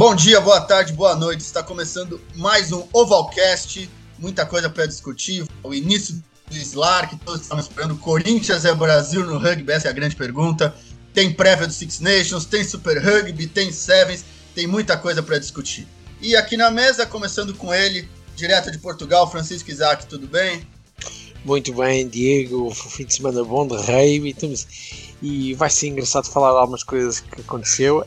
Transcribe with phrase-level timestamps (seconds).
[0.00, 1.42] Bom dia, boa tarde, boa noite.
[1.42, 3.86] Está começando mais um Ovalcast.
[4.18, 5.44] Muita coisa para discutir.
[5.62, 6.14] O início
[6.48, 7.94] do SLAR, que todos estamos esperando.
[7.98, 9.70] Corinthians é Brasil no rugby?
[9.70, 10.74] Essa é a grande pergunta.
[11.12, 14.24] Tem prévia do Six Nations, tem Super Rugby, tem Sevens,
[14.54, 15.86] tem muita coisa para discutir.
[16.18, 20.66] E aqui na mesa, começando com ele, direto de Portugal, Francisco Isaac, tudo bem?
[21.44, 22.70] Muito bem, Diego.
[22.74, 24.30] Fim de semana bom de rugby.
[24.30, 24.66] Estamos
[25.22, 28.04] e vai ser engraçado falar de algumas coisas que aconteceu.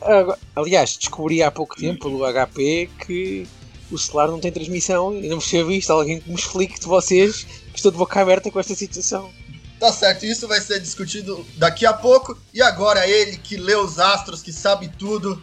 [0.56, 3.46] Aliás, descobri há pouco tempo pelo HP que
[3.90, 5.92] o celular não tem transmissão e não percebo isto.
[5.92, 9.30] Alguém que me explique de vocês que estou de boca aberta com esta situação.
[9.78, 12.36] Tá certo, isso vai ser discutido daqui a pouco.
[12.52, 15.40] E agora ele que lê os astros, que sabe tudo,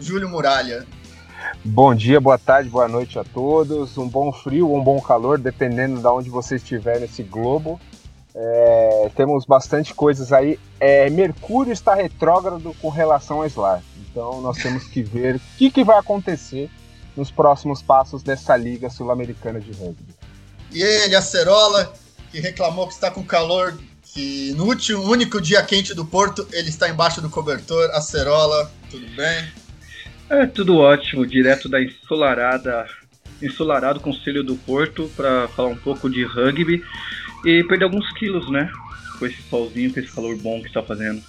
[0.00, 0.86] Júlio Muralha.
[1.64, 3.98] Bom dia, boa tarde, boa noite a todos.
[3.98, 7.80] Um bom frio, um bom calor, dependendo de onde você estiver nesse globo.
[8.34, 10.58] É, temos bastante coisas aí.
[10.78, 13.82] É, Mercúrio está retrógrado com relação ao SLAR.
[14.10, 16.70] Então nós temos que ver o que, que vai acontecer
[17.16, 20.14] nos próximos passos dessa Liga Sul-Americana de Rugby.
[20.70, 21.92] E ele, a Cerola,
[22.30, 26.68] que reclamou que está com calor, que no último, único dia quente do Porto, ele
[26.68, 27.90] está embaixo do cobertor.
[27.92, 29.65] A Cerola, tudo bem?
[30.28, 32.86] É tudo ótimo, direto da ensolarada,
[33.40, 36.82] ensolarado Conselho do Porto, para falar um pouco de rugby
[37.44, 38.68] e perder alguns quilos, né?
[39.18, 41.22] Com esse solzinho, com esse calor bom que está fazendo.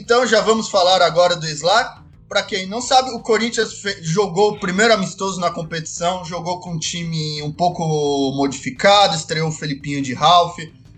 [0.00, 2.00] Então já vamos falar agora do Slack.
[2.26, 6.78] Para quem não sabe, o Corinthians jogou o primeiro amistoso na competição, jogou com um
[6.78, 7.82] time um pouco
[8.34, 10.56] modificado, estreou o Felipinho de Ralph,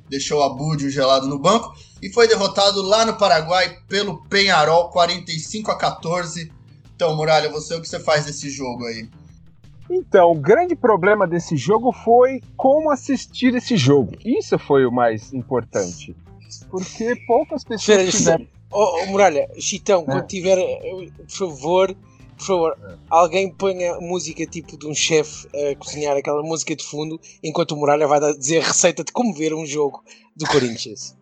[0.09, 5.73] deixou a Búdio gelado no banco e foi derrotado lá no Paraguai pelo Penharol 45
[5.73, 6.53] a 14.
[6.95, 9.09] Então, Muralha, você o que você faz desse jogo aí?
[9.91, 14.13] Então, o grande problema desse jogo foi como assistir esse jogo.
[14.25, 16.15] Isso foi o mais importante.
[16.71, 20.57] Porque poucas pessoas tiveram Oh, oh Muralha, Chitão, quando tiver,
[21.17, 21.97] por favor,
[22.37, 22.79] por favor,
[23.11, 27.77] alguém ponha música tipo de um chefe a cozinhar aquela música de fundo, enquanto o
[27.77, 30.03] Muralha vai dizer a receita de como ver um jogo
[30.35, 31.17] do Corinthians.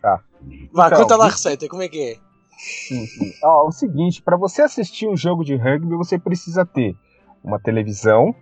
[0.00, 0.22] tá.
[0.72, 2.16] Vá, então, conta lá a receita, como é que é?
[2.58, 3.32] Sim, sim.
[3.44, 6.96] Ó, o seguinte, para você assistir um jogo de rugby, você precisa ter
[7.42, 8.34] uma televisão,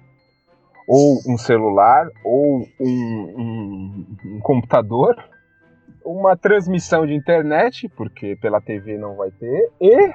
[0.87, 2.87] ou um celular, ou um,
[3.39, 5.17] um, um computador,
[6.05, 10.15] uma transmissão de internet, porque pela TV não vai ter, e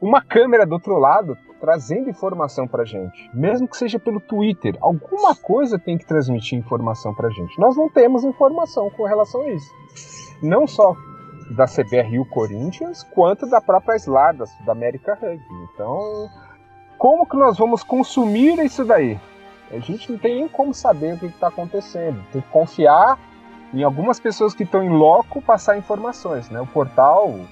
[0.00, 4.76] uma câmera do outro lado trazendo informação para gente, mesmo que seja pelo Twitter.
[4.80, 7.58] Alguma coisa tem que transmitir informação para gente.
[7.58, 9.74] Nós não temos informação com relação a isso.
[10.42, 10.94] Não só
[11.50, 15.42] da CBR o Corinthians, quanto da própria SLAR, da, da América Rugby.
[15.74, 16.28] Então,
[16.96, 19.18] como que nós vamos consumir isso daí?
[19.70, 22.22] A gente não tem nem como saber o que está acontecendo.
[22.32, 23.18] Tem que confiar
[23.72, 26.60] em algumas pessoas que estão em loco passar informações, né?
[26.60, 27.46] O portal, o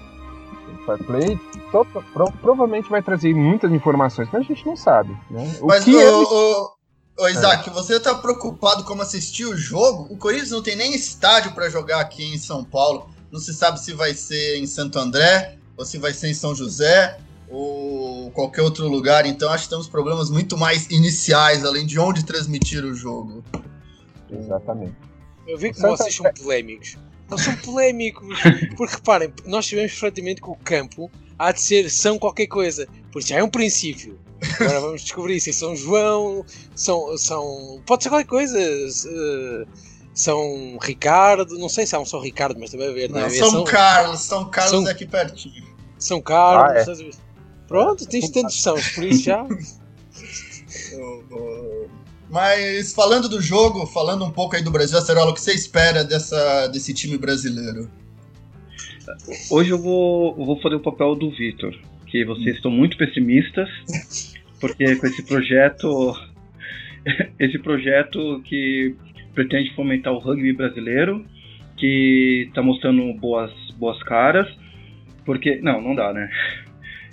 [0.84, 1.38] Fireplay,
[1.70, 5.56] pro, provavelmente vai trazer muitas informações, mas a gente não sabe, né?
[5.60, 6.28] O mas, que o, eles...
[6.28, 6.76] o,
[7.18, 7.72] o Isaac, é.
[7.72, 10.06] você está preocupado como assistir o jogo?
[10.10, 13.08] O Corinthians não tem nem estádio para jogar aqui em São Paulo.
[13.30, 16.54] Não se sabe se vai ser em Santo André ou se vai ser em São
[16.54, 19.26] José ou qualquer outro lugar.
[19.26, 23.42] Então acho que temos problemas muito mais iniciais, além de onde transmitir o jogo.
[24.30, 25.05] Exatamente.
[25.46, 26.96] Eu vi que vocês são polémicos.
[27.30, 28.38] Não são polémicos.
[28.76, 32.86] Porque reparem, nós sabemos perfeitamente que o campo há de ser São qualquer coisa.
[33.12, 34.18] Por isso já é um princípio.
[34.60, 37.16] Agora vamos descobrir se é São João, São.
[37.16, 38.58] são pode ser qualquer coisa.
[38.58, 39.66] Uh,
[40.14, 43.10] são Ricardo, não sei se há um São Ricardo, mas também ver.
[43.10, 45.66] Não, não São, São Carlos, São Carlos são, aqui pertinho.
[45.98, 46.88] São Carlos.
[46.88, 47.10] Ah, é.
[47.66, 49.44] Pronto, tens tantos sãos, por isso já.
[52.30, 56.04] Mas falando do jogo, falando um pouco aí do Brasil, Acerola, o que você espera
[56.04, 57.88] dessa, desse time brasileiro?
[59.50, 61.72] Hoje eu vou, vou fazer o papel do Vitor,
[62.06, 63.68] que vocês estão muito pessimistas,
[64.60, 66.14] porque com esse projeto,
[67.38, 68.96] esse projeto que
[69.32, 71.24] pretende fomentar o rugby brasileiro,
[71.76, 74.48] que está mostrando boas, boas caras,
[75.24, 76.28] porque não, não dá, né?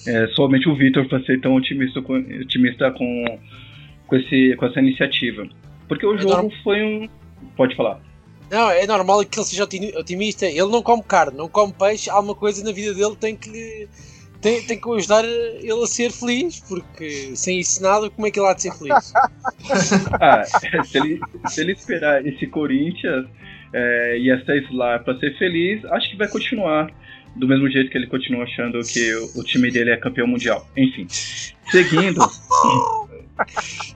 [0.07, 3.39] É, somente o Vitor para ser tão otimista com, otimista com
[4.13, 5.47] com, esse, com essa iniciativa.
[5.87, 7.09] Porque o é jogo foi um.
[7.57, 7.99] Pode falar.
[8.51, 10.45] Não, é normal que ele seja otimista.
[10.45, 12.09] Ele não come carne, não come peixe.
[12.09, 13.87] Há uma coisa na vida dele tem que lhe.
[14.39, 18.37] Tem, tem que ajudar ele a ser feliz, porque sem isso nada, como é que
[18.37, 19.13] ele há de ser feliz?
[20.19, 20.43] ah,
[20.83, 23.25] se, ele, se ele esperar esse Corinthians
[23.73, 26.91] é, e essa Slar para ser feliz, acho que vai continuar.
[27.37, 30.67] do mesmo jeito que ele continua achando que o, o time dele é campeão mundial.
[30.75, 32.19] Enfim, seguindo,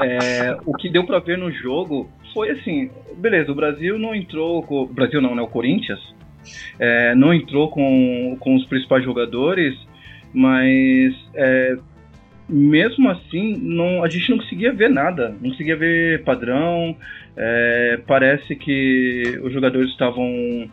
[0.02, 4.66] é, o que deu para ver no jogo foi assim, beleza, o Brasil não entrou,
[4.68, 6.00] o Brasil não, né, o Corinthians,
[6.80, 9.76] é, não entrou com, com os principais jogadores,
[10.34, 11.78] mas é,
[12.48, 16.96] mesmo assim não, a gente não conseguia ver nada, não conseguia ver padrão,
[17.36, 20.70] é, parece que os jogadores estavam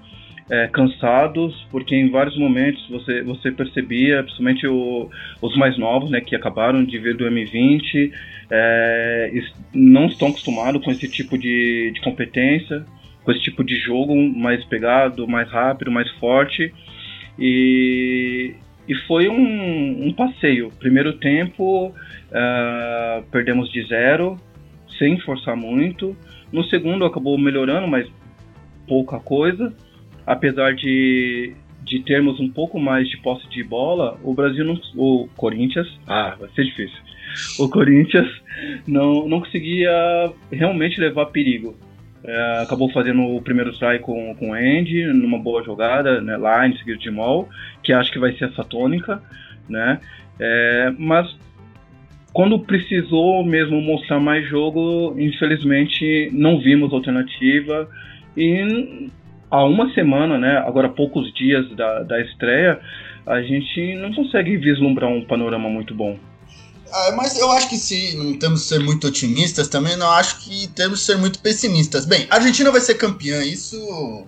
[0.51, 5.09] é, cansados, porque em vários momentos você, você percebia, principalmente o,
[5.41, 8.13] os mais novos, né, que acabaram de vir do M20,
[8.51, 9.33] é,
[9.73, 12.85] não estão acostumados com esse tipo de, de competência,
[13.25, 16.73] com esse tipo de jogo mais pegado, mais rápido, mais forte.
[17.39, 18.55] E,
[18.87, 20.71] e foi um, um passeio.
[20.79, 24.37] Primeiro tempo, uh, perdemos de zero,
[24.99, 26.15] sem forçar muito.
[26.53, 28.07] No segundo, acabou melhorando, mas
[28.87, 29.75] pouca coisa
[30.27, 34.79] apesar de, de termos um pouco mais de posse de bola, o Brasil não.
[34.97, 35.89] O Corinthians.
[36.07, 36.99] Ah, vai ser difícil.
[37.59, 38.29] O Corinthians
[38.87, 41.77] não, não conseguia realmente levar perigo.
[42.27, 46.67] É, acabou fazendo o primeiro try com, com o Andy, numa boa jogada, né, lá
[46.67, 47.49] em seguida de Mall,
[47.83, 49.23] que acho que vai ser essa tônica,
[49.69, 50.01] né?
[50.41, 51.37] É, mas
[52.33, 57.89] quando precisou mesmo mostrar mais jogo, infelizmente não vimos alternativa
[58.35, 59.09] e
[59.51, 62.81] há uma semana, né, agora poucos dias da, da estreia,
[63.27, 66.19] a gente não consegue vislumbrar um panorama muito bom.
[66.93, 70.45] Ah, mas eu acho que se não temos que ser muito otimistas, também não acho
[70.45, 72.05] que temos que ser muito pessimistas.
[72.05, 74.27] Bem, a Argentina vai ser campeã, isso,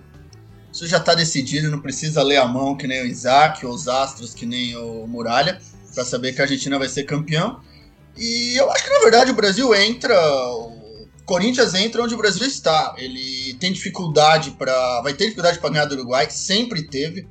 [0.71, 3.87] isso já está decidido, não precisa ler a mão que nem o Isaac, ou os
[3.87, 5.59] astros que nem o Muralha,
[5.93, 7.55] para saber que a Argentina vai ser campeã.
[8.17, 10.15] E eu acho que na verdade o Brasil entra,
[11.27, 12.95] Corinthians entra onde o Brasil está.
[12.97, 15.01] Ele tem dificuldade para.
[15.01, 17.27] Vai ter dificuldade para ganhar do Uruguai, sempre teve.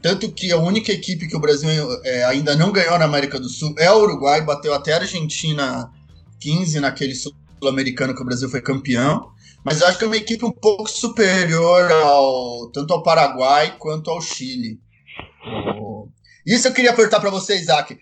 [0.00, 1.68] Tanto que a única equipe que o Brasil
[2.04, 5.90] é, ainda não ganhou na América do Sul é o Uruguai, bateu até a Argentina
[6.40, 9.28] 15 naquele sul-americano que o Brasil foi campeão.
[9.64, 14.10] Mas eu acho que é uma equipe um pouco superior ao tanto ao Paraguai quanto
[14.10, 14.78] ao Chile.
[16.46, 17.98] Isso eu queria perguntar para você, Isaac.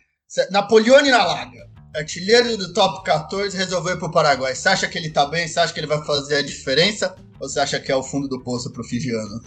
[0.50, 1.67] Napoleone na Laga
[1.98, 4.54] artilheiro do top 14, resolveu ir pro Paraguai.
[4.54, 5.46] Você acha que ele tá bem?
[5.46, 7.14] Você acha que ele vai fazer a diferença?
[7.40, 9.40] Ou você acha que é o fundo do poço pro Figiano?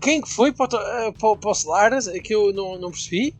[0.00, 0.68] Quem foi para,
[1.12, 3.34] para, os Laras que eu não, não percebi?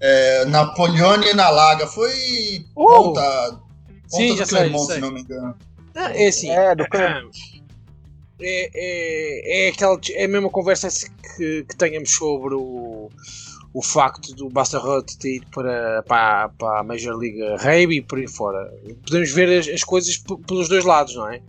[0.00, 1.86] É, Napoleone na Laga.
[1.86, 2.12] Foi
[2.74, 2.86] oh!
[2.86, 3.62] ponta, ponta
[4.08, 5.56] Sim, do já Clermont, se não me engano.
[5.94, 6.50] É assim.
[6.50, 7.62] É, do Clermont.
[8.40, 10.88] É, é, é, aquela, é a mesma conversa
[11.36, 13.10] que, que tenhamos sobre o,
[13.76, 18.18] o facto do Bastarrot ter ido para, para, para a Major League Rugby e por
[18.18, 18.72] aí fora.
[19.06, 21.42] Podemos ver as, as coisas pelos dois lados, não é?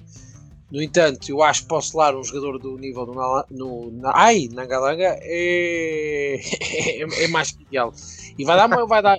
[0.69, 3.13] No entanto, eu acho que falar um jogador do nível do
[3.49, 6.35] no, na, ai, na Galanga é,
[6.99, 7.93] é, é, mais que ideal.
[8.37, 9.17] E vai dar, vai dar,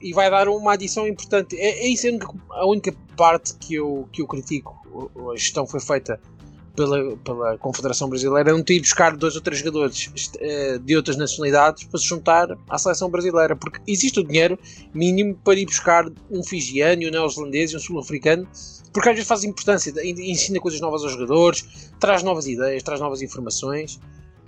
[0.00, 1.56] e vai dar uma adição importante.
[1.58, 4.72] É, é isso a única, a única parte que eu, que eu critico.
[5.32, 6.20] A gestão foi feita
[6.76, 11.16] pela, pela Confederação Brasileira não ter ido buscar dois ou três jogadores uh, de outras
[11.16, 14.58] nacionalidades para se juntar à seleção brasileira, porque existe o dinheiro
[14.94, 18.46] mínimo para ir buscar um fijiano, um neozelandês e um sul-africano,
[18.92, 23.22] porque às vezes faz importância, ensina coisas novas aos jogadores, traz novas ideias, traz novas
[23.22, 23.98] informações.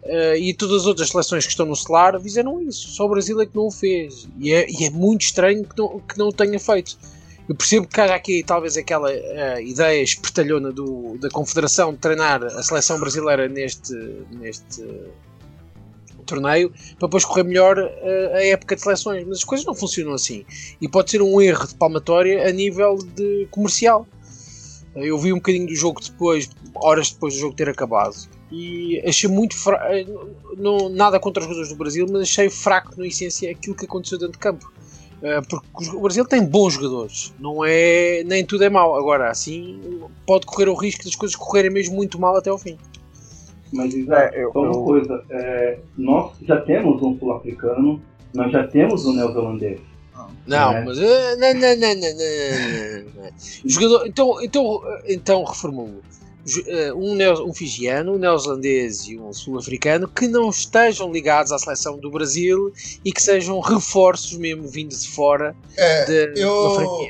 [0.04, 3.38] Uh, e todas as outras seleções que estão no celular fizeram isso, só o Brasil
[3.40, 6.28] é que não o fez, e é, e é muito estranho que não, que não
[6.28, 6.96] o tenha feito.
[7.48, 12.44] Eu percebo que haja aqui talvez aquela uh, ideia espertalhona do, da Confederação de treinar
[12.44, 13.94] a seleção brasileira neste,
[14.32, 14.84] neste
[16.26, 20.12] torneio para depois correr melhor uh, a época de seleções, mas as coisas não funcionam
[20.12, 20.44] assim
[20.80, 24.06] e pode ser um erro de palmatória a nível de comercial.
[24.94, 28.16] Eu vi um bocadinho do jogo depois, horas depois do jogo ter acabado,
[28.50, 29.84] e achei muito fraco.
[29.92, 30.06] Eh,
[30.90, 34.32] nada contra os jogadores do Brasil, mas achei fraco, na essência, aquilo que aconteceu dentro
[34.32, 34.72] de campo.
[35.22, 38.94] Eh, porque o Brasil tem bons jogadores, não é nem tudo é mau.
[38.96, 39.80] Agora, assim
[40.26, 42.78] pode correr o risco das coisas correrem mesmo muito mal até ao fim.
[43.72, 44.84] Mas Isaac, é, eu, só uma eu...
[44.84, 48.00] coisa, é, nós já temos um sul-africano,
[48.32, 49.80] nós já temos um neozelandês.
[50.46, 50.84] Não, é.
[50.84, 51.02] mas uh,
[51.38, 53.30] não, não, não, não, não, não.
[53.64, 56.02] Jogador, então, então, então reformulo.
[56.66, 57.16] Eh, um,
[57.46, 62.72] um fijiano, um neozelandês e um sul-africano que não estejam ligados à seleção do Brasil
[63.04, 67.08] e que sejam reforços mesmo vindos de fora é, de, eu,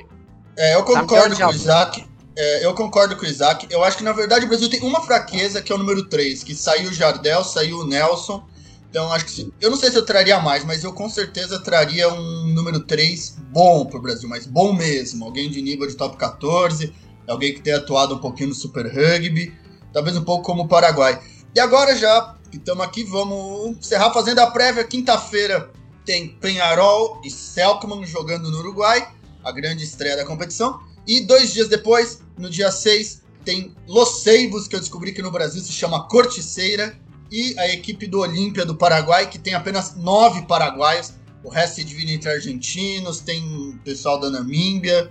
[0.57, 2.05] é, eu concordo com o Isaac.
[2.37, 3.67] É, eu concordo com o Isaac.
[3.71, 6.43] Eu acho que na verdade o Brasil tem uma fraqueza que é o número 3,
[6.43, 8.43] que saiu o Jardel, saiu o Nelson.
[8.91, 11.59] Então acho que se, eu não sei se eu traria mais, mas eu com certeza
[11.61, 16.17] traria um número 3 bom pro Brasil, mas bom mesmo, alguém de nível de top
[16.17, 16.93] 14
[17.29, 19.55] alguém que tenha atuado um pouquinho no Super Rugby,
[19.93, 21.21] talvez um pouco como o Paraguai.
[21.55, 24.85] E agora já estamos aqui, vamos encerrar fazendo a prévia.
[24.85, 25.71] Quinta-feira
[26.05, 29.07] tem Penharol e Selkman jogando no Uruguai,
[29.45, 30.81] a grande estreia da competição.
[31.07, 35.31] E dois dias depois, no dia 6, tem Los Seibos, que eu descobri que no
[35.31, 36.99] Brasil se chama Corticeira,
[37.31, 41.13] e a equipe do Olímpia do Paraguai, que tem apenas nove paraguaios.
[41.45, 45.11] O resto é dividido entre argentinos, tem pessoal da Namíbia,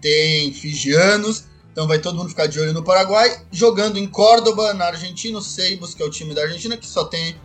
[0.00, 1.44] tem fijianos.
[1.78, 3.40] Então vai todo mundo ficar de olho no Paraguai.
[3.52, 7.04] Jogando em Córdoba, na Argentina, o Seibos, que é o time da Argentina, que só
[7.04, 7.36] tem.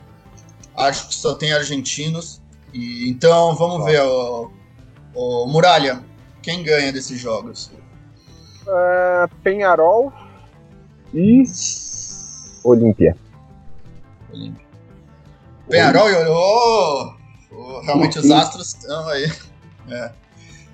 [0.75, 2.41] Acho que só tem argentinos.
[2.73, 4.51] E, então vamos ver, o,
[5.13, 6.03] o Muralha,
[6.41, 7.69] quem ganha desses jogos?
[8.63, 10.11] Uh, Penharol
[11.13, 11.43] e
[12.63, 13.15] Olímpia.
[14.33, 14.65] Olímpia.
[15.69, 17.13] Penharol e oh,
[17.51, 19.31] oh, realmente os astros estão aí.
[19.89, 20.11] É.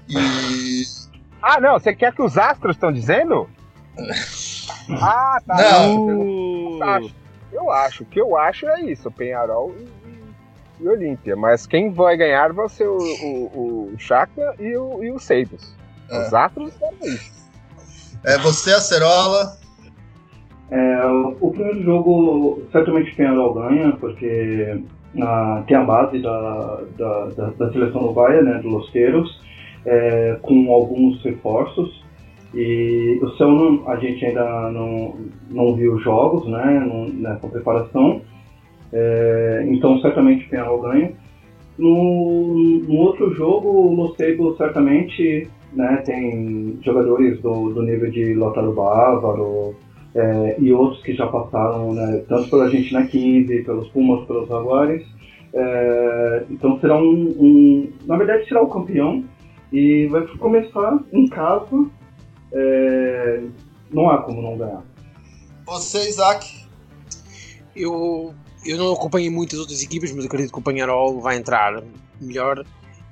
[0.08, 0.99] E.
[1.42, 3.50] Ah, não, você quer que os astros estão dizendo?
[5.02, 5.58] ah, tá.
[5.58, 6.78] Não.
[6.78, 7.16] Eu acho,
[7.52, 8.04] eu acho.
[8.04, 11.36] O que eu acho é isso: Penharol e, e Olímpia.
[11.36, 15.76] Mas quem vai ganhar vai ser o, o, o Chakra e o, e o Seibos.
[16.10, 16.28] É.
[16.28, 17.40] Os astros são isso.
[18.24, 19.58] É você, Acerola.
[20.72, 21.06] É,
[21.40, 24.84] o, primeiro jogo certamente Penharol ganha, porque
[25.20, 29.42] ah, tem a base da, da, da, da seleção uruguaia, né, do Los Teros,
[29.86, 32.04] é, com alguns reforços.
[32.54, 35.16] E o céu não, a gente ainda não,
[35.50, 38.22] não viu jogos né, nessa preparação,
[38.92, 41.12] é, então certamente o Penharol ganha.
[41.78, 48.74] No, no outro jogo, o Teros certamente né, tem jogadores do, do nível de Lautaro
[48.74, 49.76] Bávaro
[50.16, 55.06] é, e outros que já passaram, né, tanto pela Argentina 15, pelos Pumas, pelos Jaguares.
[55.54, 59.24] É, então será um, um, Na verdade, será o campeão
[59.72, 61.90] e vai começar em casa.
[62.52, 63.44] É,
[63.92, 64.84] não há como não ganhar.
[65.66, 66.68] Você, Isaac.
[67.76, 68.34] Eu,
[68.66, 71.82] eu não acompanhei muitas outras equipas, mas acredito que o Penharol vai entrar
[72.20, 72.66] melhor.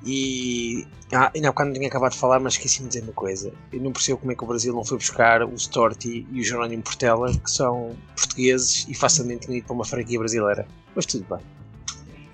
[0.05, 3.13] E ah, ainda há bocado não tinha acabado de falar, mas esqueci-me de dizer uma
[3.13, 3.51] coisa.
[3.71, 6.43] Eu não percebo como é que o Brasil não foi buscar o Storti e o
[6.43, 10.67] Jerónimo Portela, que são portugueses e facilmente tinham ido para uma franquia brasileira.
[10.95, 11.39] Mas tudo bem.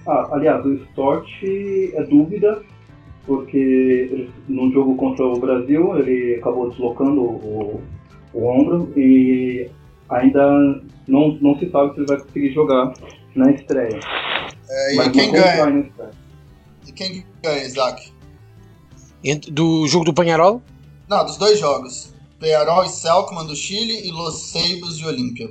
[0.07, 2.63] Ah, aliás, o Stort é dúvida,
[3.25, 7.81] porque ele, num jogo contra o Brasil ele acabou deslocando o,
[8.33, 9.69] o ombro e
[10.09, 12.93] ainda não, não se sabe se ele vai conseguir jogar
[13.35, 13.99] na estreia.
[14.69, 15.65] É, e Mas quem ganha?
[15.65, 16.11] na estreia.
[16.87, 18.11] E quem ganha, Isaac?
[19.23, 20.61] Ent- Do jogo do Penharol?
[21.09, 22.13] Não, dos dois jogos.
[22.39, 25.49] Penharol e Selkman do Chile e Los Seibos de Olímpia.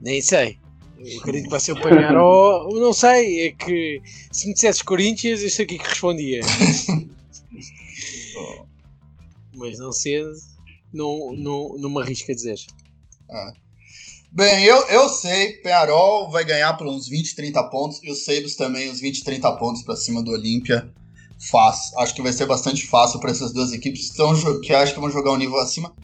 [0.00, 0.58] Nem sei.
[1.04, 2.68] Eu acredito que vai ser o Penharol.
[2.78, 6.40] Não sei, é que se me dissesses Corinthians, eu sei o que é que respondia.
[9.54, 10.24] Mas não sei,
[10.92, 12.58] não, não, não me arrisco a dizer.
[14.32, 18.56] Bem, eu, eu sei, Penharol vai ganhar por uns 20, 30 pontos e o Seibos
[18.56, 20.90] também uns 20, 30 pontos para cima do Olímpia.
[21.50, 21.98] Fácil.
[21.98, 25.00] Acho que vai ser bastante fácil para essas duas equipes que, estão, que acho que
[25.00, 25.94] vão jogar um nível acima.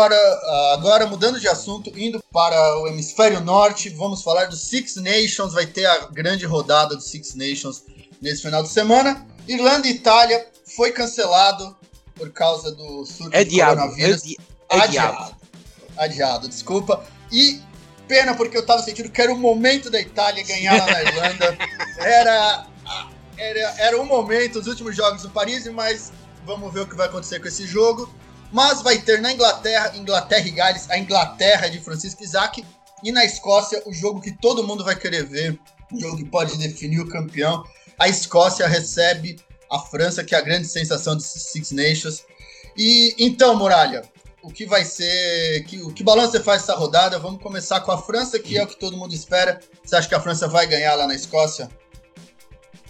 [0.00, 0.16] Para.
[0.16, 5.52] ah, Agora, mudando de assunto, indo para o hemisfério norte, vamos falar do Six Nations.
[5.52, 7.82] Vai ter a grande rodada do Six Nations
[8.22, 9.26] nesse final de semana.
[9.46, 11.76] Irlanda e Itália foi cancelado
[12.14, 13.72] por causa do surto É do diabo.
[13.72, 14.22] É, coronavírus.
[14.22, 14.36] di
[14.70, 15.16] é diabo.
[15.18, 15.36] Adiado.
[15.96, 17.04] Adiado, desculpa.
[17.30, 17.60] E
[18.08, 21.58] pena porque eu tava sentindo que era o momento da Itália ganhar lá na Irlanda.
[21.98, 22.66] Era,
[23.36, 26.10] era, era o momento, os últimos jogos do Paris, mas
[26.46, 28.12] vamos ver o que vai acontecer com esse jogo.
[28.52, 32.64] Mas vai ter na Inglaterra, Inglaterra e Gales, a Inglaterra de Francisco Isaac,
[33.02, 35.58] e na Escócia, o jogo que todo mundo vai querer ver,
[35.92, 37.64] o jogo que pode definir o campeão.
[37.98, 39.36] A Escócia recebe
[39.70, 42.22] a França, que é a grande sensação de Six Nations.
[42.76, 44.02] E então, Muralha,
[44.42, 45.64] o que vai ser.
[45.64, 47.18] Que, o que balanço você faz essa rodada?
[47.18, 49.60] Vamos começar com a França, que é o que todo mundo espera.
[49.84, 51.70] Você acha que a França vai ganhar lá na Escócia?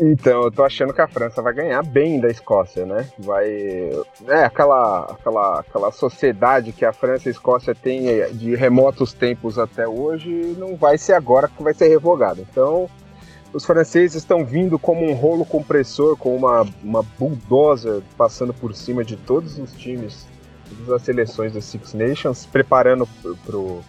[0.01, 3.07] Então, eu tô achando que a França vai ganhar bem da Escócia, né?
[3.19, 3.47] Vai.
[4.27, 9.59] É, aquela, aquela, aquela sociedade que a França e a Escócia têm de remotos tempos
[9.59, 12.41] até hoje, não vai ser agora que vai ser revogada.
[12.41, 12.89] Então,
[13.53, 19.05] os franceses estão vindo como um rolo compressor, com uma, uma bulldozer passando por cima
[19.05, 20.27] de todos os times,
[20.71, 23.37] todas as seleções das Six Nations, preparando pro.
[23.45, 23.81] pro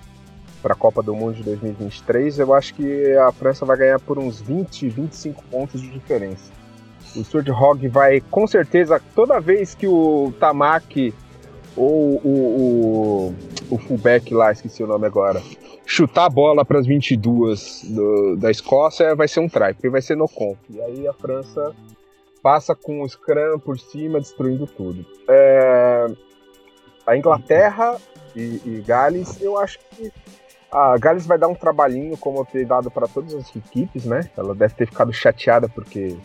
[0.62, 4.20] para a Copa do Mundo de 2023, eu acho que a França vai ganhar por
[4.20, 6.52] uns 20, 25 pontos de diferença.
[7.16, 11.14] O Stuart Hogg vai, com certeza, toda vez que o Tamaki
[11.76, 13.34] ou o,
[13.70, 15.42] o, o fullback lá, esqueci o nome agora,
[15.86, 20.02] chutar a bola para as 22 do, da Escócia, vai ser um try, porque vai
[20.02, 20.58] ser no conf.
[20.70, 21.74] E aí a França
[22.42, 25.06] passa com o Scrum por cima, destruindo tudo.
[25.28, 26.08] É,
[27.06, 27.98] a Inglaterra
[28.36, 30.12] e, e, Gales, eu acho que
[30.72, 34.30] a Gales vai dar um trabalhinho, como tem dado para todas as equipes, né?
[34.38, 36.16] Ela deve ter ficado chateada porque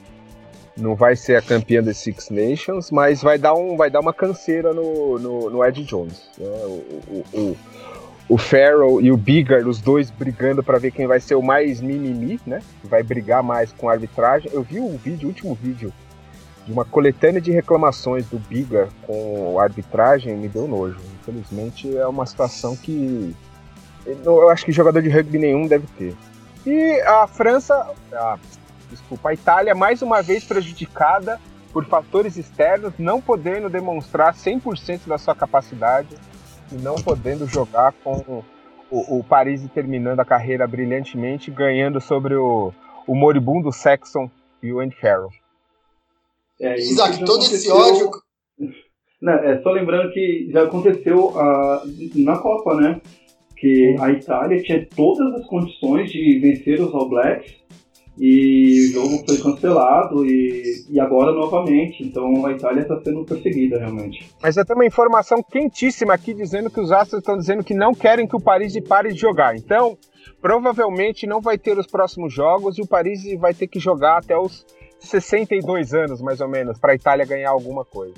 [0.76, 4.12] não vai ser a campeã das Six Nations, mas vai dar, um, vai dar uma
[4.12, 6.30] canseira no, no, no Ed Jones.
[6.38, 6.46] Né?
[6.46, 7.56] O, o, o,
[8.28, 11.80] o Farrell e o Bigger, os dois brigando para ver quem vai ser o mais
[11.80, 12.60] mimimi, né?
[12.84, 14.50] Vai brigar mais com a arbitragem.
[14.52, 15.92] Eu vi o vídeo, o último vídeo
[16.66, 20.98] de uma coletânea de reclamações do Biga com a arbitragem me deu nojo.
[21.20, 23.34] Infelizmente é uma situação que
[24.24, 26.14] eu acho que jogador de rugby nenhum deve ter.
[26.66, 27.74] E a França,
[28.12, 28.38] a,
[28.90, 31.40] desculpa, a Itália mais uma vez prejudicada
[31.72, 36.16] por fatores externos, não podendo demonstrar 100% da sua capacidade
[36.72, 38.42] e não podendo jogar com
[38.90, 42.72] o, o Paris terminando a carreira brilhantemente, ganhando sobre o,
[43.06, 44.30] o moribundo Saxon
[44.62, 45.30] e o Andy Farrell.
[46.60, 47.56] É, Isaac, todo aconteceu...
[47.56, 48.10] esse ódio.
[49.20, 51.80] Não, é, só lembrando que já aconteceu uh,
[52.14, 53.00] na Copa, né?
[53.66, 57.52] Que a Itália tinha todas as condições de vencer os All Blacks
[58.18, 62.02] e o jogo foi cancelado e, e agora novamente.
[62.02, 64.30] Então a Itália está sendo perseguida realmente.
[64.40, 67.92] Mas eu tenho uma informação quentíssima aqui dizendo que os astros estão dizendo que não
[67.92, 69.56] querem que o Paris pare de jogar.
[69.56, 69.98] Então
[70.40, 74.36] provavelmente não vai ter os próximos jogos e o Paris vai ter que jogar até
[74.36, 74.64] os
[75.00, 78.14] 62 anos, mais ou menos, para a Itália ganhar alguma coisa.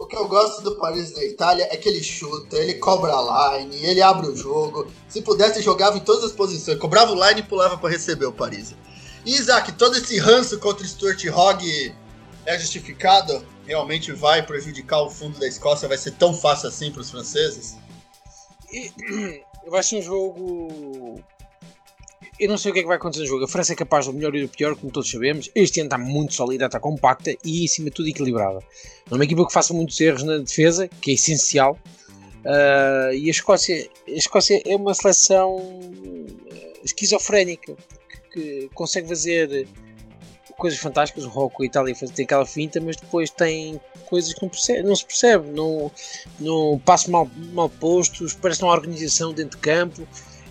[0.00, 3.58] O que eu gosto do Paris da Itália é que ele chuta, ele cobra a
[3.58, 4.90] line, ele abre o jogo.
[5.06, 6.78] Se pudesse, jogava em todas as posições.
[6.78, 8.74] Cobrava o line e pulava para receber o Paris.
[9.26, 11.94] E Isaac, todo esse ranço contra o Stuart Hogg
[12.46, 13.44] é justificado?
[13.66, 15.86] Realmente vai prejudicar o fundo da Escócia?
[15.86, 17.76] Vai ser tão fácil assim para os franceses?
[19.68, 21.22] Vai ser um jogo
[22.40, 23.44] eu não sei o que é que vai acontecer no jogo.
[23.44, 25.50] A França é capaz do melhor e do pior, como todos sabemos.
[25.54, 28.60] Este ano está muito sólida, está compacta e, acima de tudo, equilibrada.
[29.10, 31.78] É uma equipa que faça muitos erros na defesa, que é essencial.
[32.40, 35.58] Uh, e a Escócia, a Escócia é uma seleção
[36.50, 37.76] ah, esquizofrénica,
[38.32, 39.68] que consegue fazer
[40.56, 41.24] coisas fantásticas.
[41.24, 44.96] O Rocco, a Itália, tem aquela finta, mas depois tem coisas que não, percebe, não
[44.96, 45.50] se percebe.
[45.50, 45.90] Não,
[46.38, 50.08] não passo mal, mal postos, parece uma organização dentro de campo.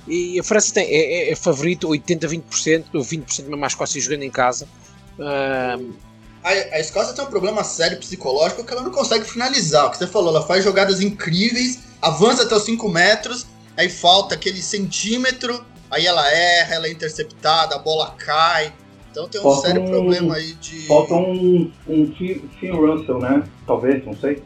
[0.10, 4.24] E a França tem, é, é, é favorito 80-20%, ou 20% mesmo a Escócia jogando
[4.24, 4.68] em casa.
[5.20, 5.94] Um...
[6.44, 9.86] A, a, Escócia tem um problema sério psicológico que ela não consegue finalizar.
[9.86, 13.46] O que você falou, ela faz jogadas incríveis, avança até os 5 metros,
[13.78, 18.74] aí falta aquele centímetro, aí ela erra, ela é interceptada, a bola cai.
[19.12, 20.88] Então tem um falta sério um, problema aí de.
[20.88, 23.44] Falta um, um Finn Russell, né?
[23.68, 24.42] Talvez, não sei.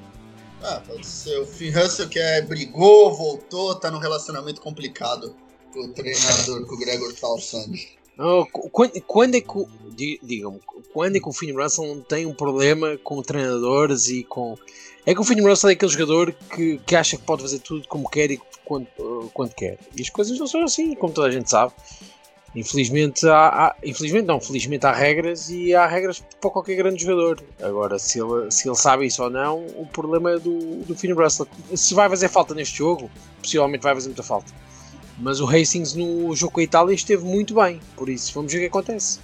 [0.61, 1.37] Ah, pode ser.
[1.39, 5.35] O Finn Russell que é, brigou, voltou, tá num relacionamento complicado
[5.79, 7.97] o treinador, com o Gregor Townsend.
[8.17, 10.59] Oh, quando, quando, é que digam
[10.93, 14.55] quando é que o Finn Russell não tem um problema com treinadores e com
[15.05, 17.87] é que o Finn Russell é aquele jogador que, que acha que pode fazer tudo
[17.87, 18.87] como quer e quando,
[19.33, 19.77] quando quer.
[19.97, 21.73] E as coisas não são assim como toda a gente sabe.
[22.55, 27.43] Infelizmente há, há, infelizmente não felizmente há regras e há regras para qualquer grande jogador.
[27.59, 31.15] Agora se ele, se ele sabe isso ou não o problema é do, do Finn
[31.15, 31.47] Russell.
[31.75, 33.09] Se vai fazer falta neste jogo
[33.41, 34.53] possivelmente vai fazer muita falta
[35.19, 38.59] mas o Hastings no jogo com a Itália esteve muito bem, por isso vamos ver
[38.59, 39.19] o que acontece.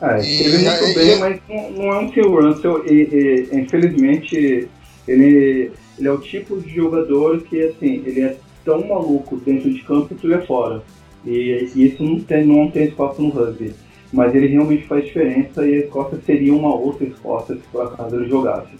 [0.00, 4.68] É, esteve muito bem, mas não, não, é um Phil Russell e, e, infelizmente
[5.06, 9.80] ele, ele é o tipo de jogador que assim, ele é tão maluco dentro de
[9.82, 10.82] campo que tu é fora.
[11.24, 13.74] E, e, isso não tem, não tem espaço no rugby.
[14.12, 18.16] Mas ele realmente faz diferença e a Escócia seria uma outra Escócia se por acaso
[18.16, 18.72] ele jogasse.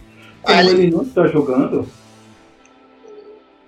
[0.42, 1.87] Como ah, ele não está jogando,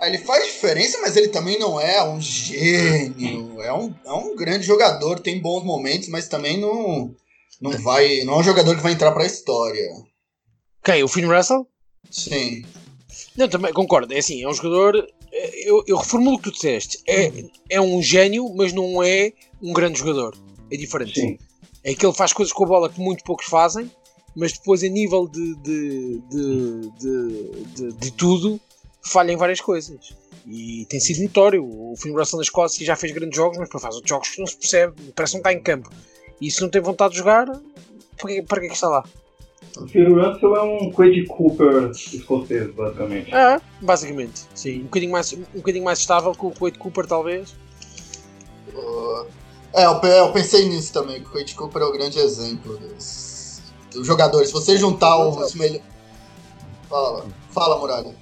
[0.00, 3.60] ele faz diferença, mas ele também não é um gênio.
[3.60, 7.14] É um, é um grande jogador, tem bons momentos, mas também não,
[7.60, 8.22] não vai.
[8.24, 9.88] Não é um jogador que vai entrar para a história.
[10.84, 11.02] Quem?
[11.02, 11.66] O Finn Russell?
[12.10, 12.64] Sim.
[13.36, 14.12] Não, também concordo.
[14.12, 15.06] É assim, é um jogador.
[15.32, 16.98] É, eu, eu reformulo o que tu disseste.
[17.08, 17.32] É,
[17.70, 19.32] é um gênio, mas não é
[19.62, 20.36] um grande jogador.
[20.70, 21.20] É diferente.
[21.20, 21.38] Sim.
[21.82, 23.90] É que ele faz coisas com a bola que muito poucos fazem,
[24.34, 28.60] mas depois, a nível de, de, de, de, de, de tudo,
[29.06, 30.14] falha em várias coisas.
[30.46, 31.64] E tem sido notório.
[31.64, 34.46] O Finn Russell na Escócia já fez grandes jogos, mas faz outros jogos que não
[34.46, 35.90] se percebe, parece que não está em campo.
[36.40, 37.46] E se não tem vontade de jogar,
[38.16, 39.04] para que, para que, é que está lá?
[39.76, 43.34] O Phil Russell é um Quade Cooper escocês, basicamente.
[43.34, 44.80] É, basicamente, sim.
[44.80, 47.54] Um bocadinho mais, um bocadinho mais estável que o Quade Cooper, talvez.
[48.74, 49.26] Uh,
[49.72, 53.62] é, eu, eu, pensei nisso também, que o Quade Cooper é o grande exemplo desse.
[53.94, 55.82] Os jogadores, se você juntar os melhores.
[56.88, 58.14] Fala, fala, Muralha.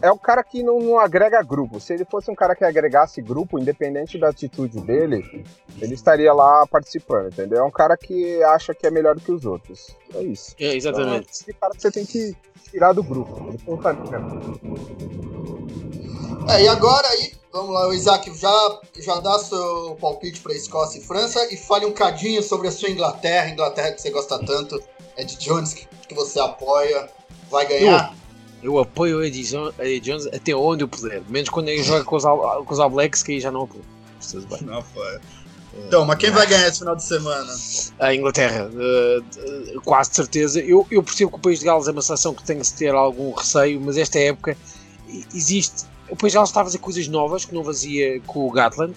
[0.00, 1.80] É o cara que não, não, agrega grupo.
[1.80, 5.44] Se ele fosse um cara que agregasse grupo, independente da atitude dele,
[5.80, 7.58] ele estaria lá participando, entendeu?
[7.58, 9.96] É um cara que acha que é melhor que os outros.
[10.14, 10.54] É isso.
[10.58, 11.08] É, exatamente.
[11.08, 12.36] Então, é esse cara que você tem que
[12.70, 13.54] tirar do grupo.
[16.48, 20.98] É, e agora aí, vamos lá, o Isaac, já, já dá seu palpite para Escócia
[20.98, 24.80] e França e fale um cadinho sobre a sua Inglaterra, Inglaterra que você gosta tanto,
[25.16, 27.08] é de Jones que, que você apoia,
[27.50, 28.12] vai ganhar?
[28.12, 28.27] Eu,
[28.62, 32.24] eu apoio o Eddie Jones até onde eu puder, menos quando ele joga com os,
[32.24, 33.84] All, com os All Blacks, que aí já não apoio.
[34.62, 35.18] Não, foi.
[35.86, 37.52] Então, mas quem vai ganhar esse final de semana?
[38.00, 40.60] A Inglaterra, uh, quase certeza.
[40.60, 42.94] Eu, eu percebo que o País de Gales é uma seleção que tem que ter
[42.94, 44.56] algum receio, mas esta época
[45.32, 48.50] existe o País de Gales está a fazer coisas novas que não fazia com o
[48.50, 48.94] Gatland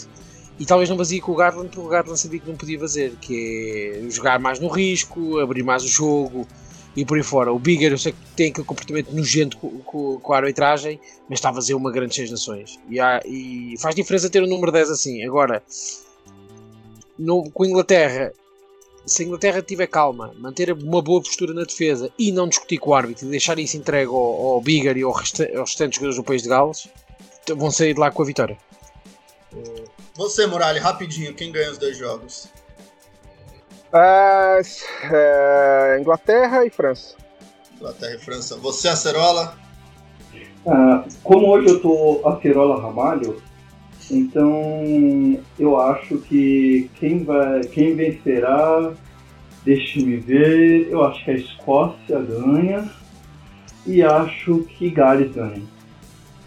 [0.58, 3.15] e talvez não fazia com o Gatland porque o Gatland sabia que não podia fazer,
[3.19, 6.47] que é jogar mais no risco, abrir mais o jogo
[6.95, 7.51] e por aí fora.
[7.51, 10.99] O Bigger eu sei que tem aquele comportamento nojento com, com, com a arbitragem,
[11.30, 14.47] mas está a fazer uma grande seis nações e, há, e, faz diferença ter o
[14.47, 15.23] número 10 assim.
[15.23, 15.63] Agora,
[17.17, 18.34] no, com a Inglaterra,
[19.06, 22.91] se a Inglaterra tiver calma, manter uma boa postura na defesa e não discutir com
[22.91, 26.17] o árbitro e deixar isso entregue ao, ao Bigger e ao resta, aos restantes jogadores
[26.17, 26.88] do país de Gales,
[27.56, 28.58] vão sair de lá com a vitória.
[30.15, 32.47] Você, Muralha, rapidinho, quem ganha os dois jogos?
[33.93, 34.62] É,
[35.12, 37.15] é, Inglaterra e França.
[37.75, 38.58] Inglaterra e França.
[38.58, 39.58] Você, Acerola?
[40.65, 43.41] Ah, como hoje eu tô Acerola Ramalho,
[44.10, 48.93] então eu acho que quem vai, quem vencerá,
[49.65, 52.89] deixe-me ver, eu acho que a Escócia ganha
[53.86, 55.63] e acho que Gales ganha.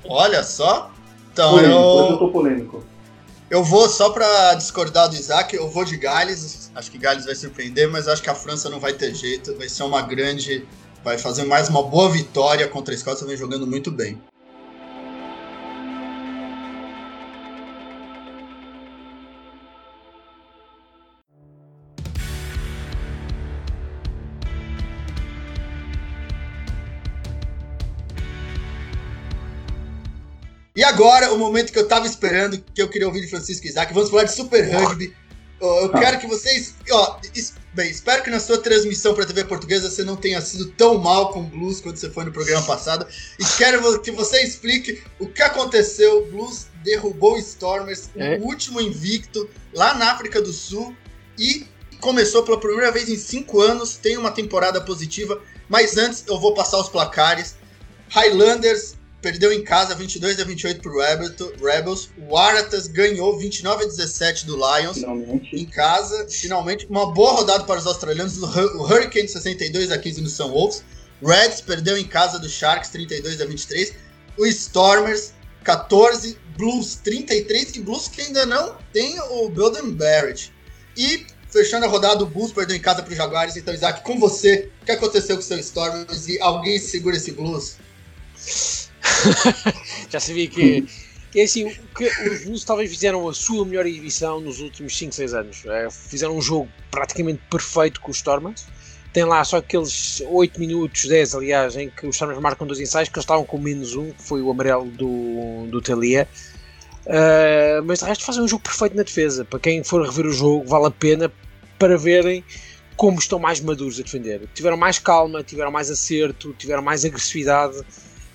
[0.09, 0.91] Olha só.
[1.33, 1.87] Então polêmico, eu...
[1.87, 2.85] Hoje eu tô polêmico.
[3.55, 6.73] Eu vou, só pra discordar do Isaac, eu vou de Gales.
[6.75, 9.57] Acho que Gales vai surpreender, mas acho que a França não vai ter jeito.
[9.57, 10.67] Vai ser uma grande.
[11.05, 14.21] Vai fazer mais uma boa vitória contra a Escócia, vem jogando muito bem.
[30.77, 33.95] E agora, o momento que eu tava esperando, que eu queria ouvir de Francisco Isaac,
[33.95, 35.15] vamos falar de Super Rugby.
[35.61, 36.01] Eu tá.
[36.01, 36.75] quero que vocês.
[36.91, 37.21] Ó,
[37.73, 41.33] bem, espero que na sua transmissão para TV portuguesa você não tenha sido tão mal
[41.33, 43.07] com o Blues quando você foi no programa passado.
[43.39, 46.25] E quero que você explique o que aconteceu.
[46.25, 48.39] O Blues derrubou o Stormers, é.
[48.39, 50.93] o último invicto, lá na África do Sul.
[51.39, 51.69] E
[52.01, 53.95] começou pela primeira vez em cinco anos.
[53.95, 55.41] Tem uma temporada positiva.
[55.69, 57.55] Mas antes eu vou passar os placares.
[58.09, 60.99] Highlanders perdeu em casa 22 a 28 pro
[61.67, 62.11] Rebels.
[62.29, 65.57] O Aratas ganhou 29 a 17 do Lions finalmente.
[65.57, 66.27] em casa.
[66.29, 68.37] Finalmente, uma boa rodada para os australianos.
[68.43, 70.85] O Hurricane 62 a 15 no São Wolves.
[71.23, 73.95] Reds perdeu em casa do Sharks 32 a 23.
[74.37, 75.33] O Stormers
[75.63, 80.53] 14, Blues 33 e Blues que ainda não tem o Belden Barrett.
[80.95, 83.57] E fechando a rodada, o Bulls perdeu em casa para os Jaguares.
[83.57, 87.33] Então, Isaac, com você, o que aconteceu com o seu Stormers e alguém segura esse
[87.33, 87.79] Blues?
[90.11, 90.87] já sabia que.
[91.37, 95.35] É assim, que os Bulls talvez fizeram a sua melhor exibição nos últimos 5, 6
[95.35, 95.65] anos.
[95.67, 98.67] É, fizeram um jogo praticamente perfeito com os Stormers.
[99.13, 103.09] Tem lá só aqueles 8 minutos, 10 aliás, em que os Stormers marcam dois ensaios,
[103.09, 106.29] que eles estavam com menos um, que foi o amarelo do, do Telia.
[107.05, 109.45] Uh, mas de resto fazem um jogo perfeito na defesa.
[109.45, 111.33] Para quem for rever o jogo, vale a pena
[111.79, 112.45] para verem
[112.97, 114.43] como estão mais maduros a defender.
[114.55, 117.83] Tiveram mais calma, tiveram mais acerto, tiveram mais agressividade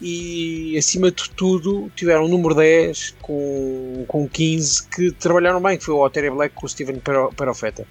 [0.02, 5.84] e acima de tudo tiveram o número 10 com, com 15 que trabalharam bem, que
[5.84, 7.02] foi o Otéria Black com o Steven
[7.36, 7.86] Perofeta.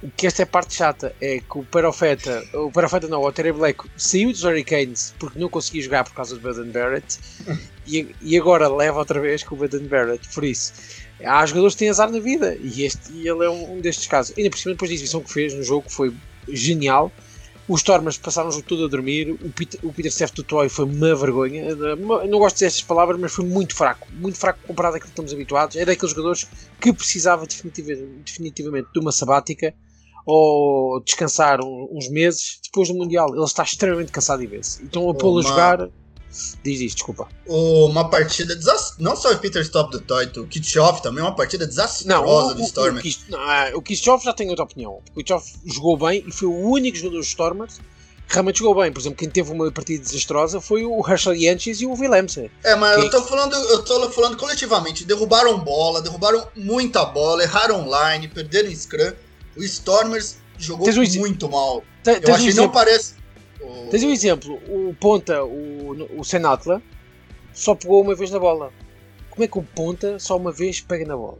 [0.00, 3.26] O que esta é a parte chata é que o Perofeta, o Perofeta não, o
[3.26, 7.18] Otéria Black saiu dos Hurricanes porque não conseguia jogar por causa do Baden Barrett
[7.86, 10.28] e, e agora leva outra vez com o Baden Barrett.
[10.32, 10.72] Por isso,
[11.24, 14.36] há jogadores que têm azar na vida e, este, e ele é um destes casos.
[14.36, 16.14] Ainda por cima, depois da exibição que fez no jogo, foi
[16.48, 17.10] genial
[17.68, 19.30] os Stormers passaram o jogo todo a dormir.
[19.30, 21.76] O Peter, o Peter Steph do Toy foi uma vergonha.
[21.76, 24.08] Não gosto destas palavras, mas foi muito fraco.
[24.14, 25.76] Muito fraco comparado àquilo que estamos habituados.
[25.76, 26.48] É daqueles jogadores
[26.80, 29.74] que precisava definitivamente, de uma sabática
[30.24, 33.34] ou descansar uns meses depois do Mundial.
[33.34, 34.80] Ele está extremamente cansado de vez.
[34.82, 35.90] Então a pô-lo a jogar
[36.62, 37.28] Diz isso, desculpa.
[37.46, 38.94] Uma partida desastrosa.
[38.98, 43.02] Não só o Peter Stop do Toy, o Kitchoff também, uma partida desastrosa do Stormer.
[43.74, 45.00] O, Kitchoff já tem outra opinião.
[45.10, 47.78] O Kitchoff jogou bem e foi o único jogador dos Stormers
[48.28, 48.92] que realmente jogou bem.
[48.92, 52.50] Por exemplo, quem teve uma partida desastrosa foi o Herschel Yanches e o Willemsen.
[52.62, 53.06] É, mas que...
[53.06, 55.04] eu tô falando, eu tô falando coletivamente.
[55.04, 59.12] Derrubaram bola, derrubaram muita bola, erraram online, perderam scrum.
[59.56, 61.82] O Stormers jogou um muito mal.
[62.04, 63.17] Eu um achei que não parece.
[63.90, 66.82] Tens um exemplo, o Ponta, o, o Senatla,
[67.52, 68.72] só pegou uma vez na bola.
[69.30, 71.38] Como é que o Ponta só uma vez pega na bola?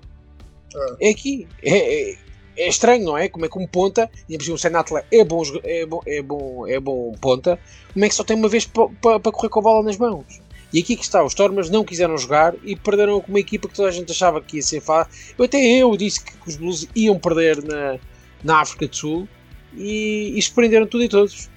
[1.01, 1.47] É aqui.
[1.63, 2.19] É, é-
[2.59, 3.29] é estranho, não é?
[3.29, 6.67] Como é que um Ponta, e por o Senatla é bom, é, bom, é, bom,
[6.67, 7.59] é bom Ponta,
[7.93, 10.41] como é que só tem uma vez para correr com a bola nas mãos?
[10.73, 13.75] E aqui que está, os Stormers não quiseram jogar e perderam com uma equipa que
[13.75, 15.35] toda a gente achava que ia ser fácil.
[15.39, 17.99] Eu, até eu disse que os Blues iam perder na,
[18.45, 19.29] na África do Sul
[19.75, 21.49] e, e surpreenderam tudo e todos.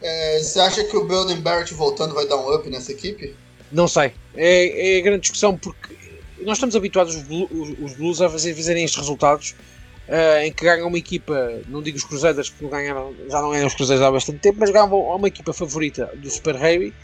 [0.00, 3.34] É, você acha que o Belden Barrett voltando vai dar um up nessa equipe?
[3.72, 4.12] Não sei.
[4.36, 5.94] É, é grande discussão porque
[6.40, 9.54] nós estamos habituados os, Blu- os- os Blues a fazer, fazerem estes resultados
[10.08, 13.66] ah, em que ganham uma equipa, não digo os Cruzeiros porque ganharam, já não ganham
[13.66, 16.94] os Cruzeiros há bastante tempo, mas ganham uma equipa favorita do Super Heavy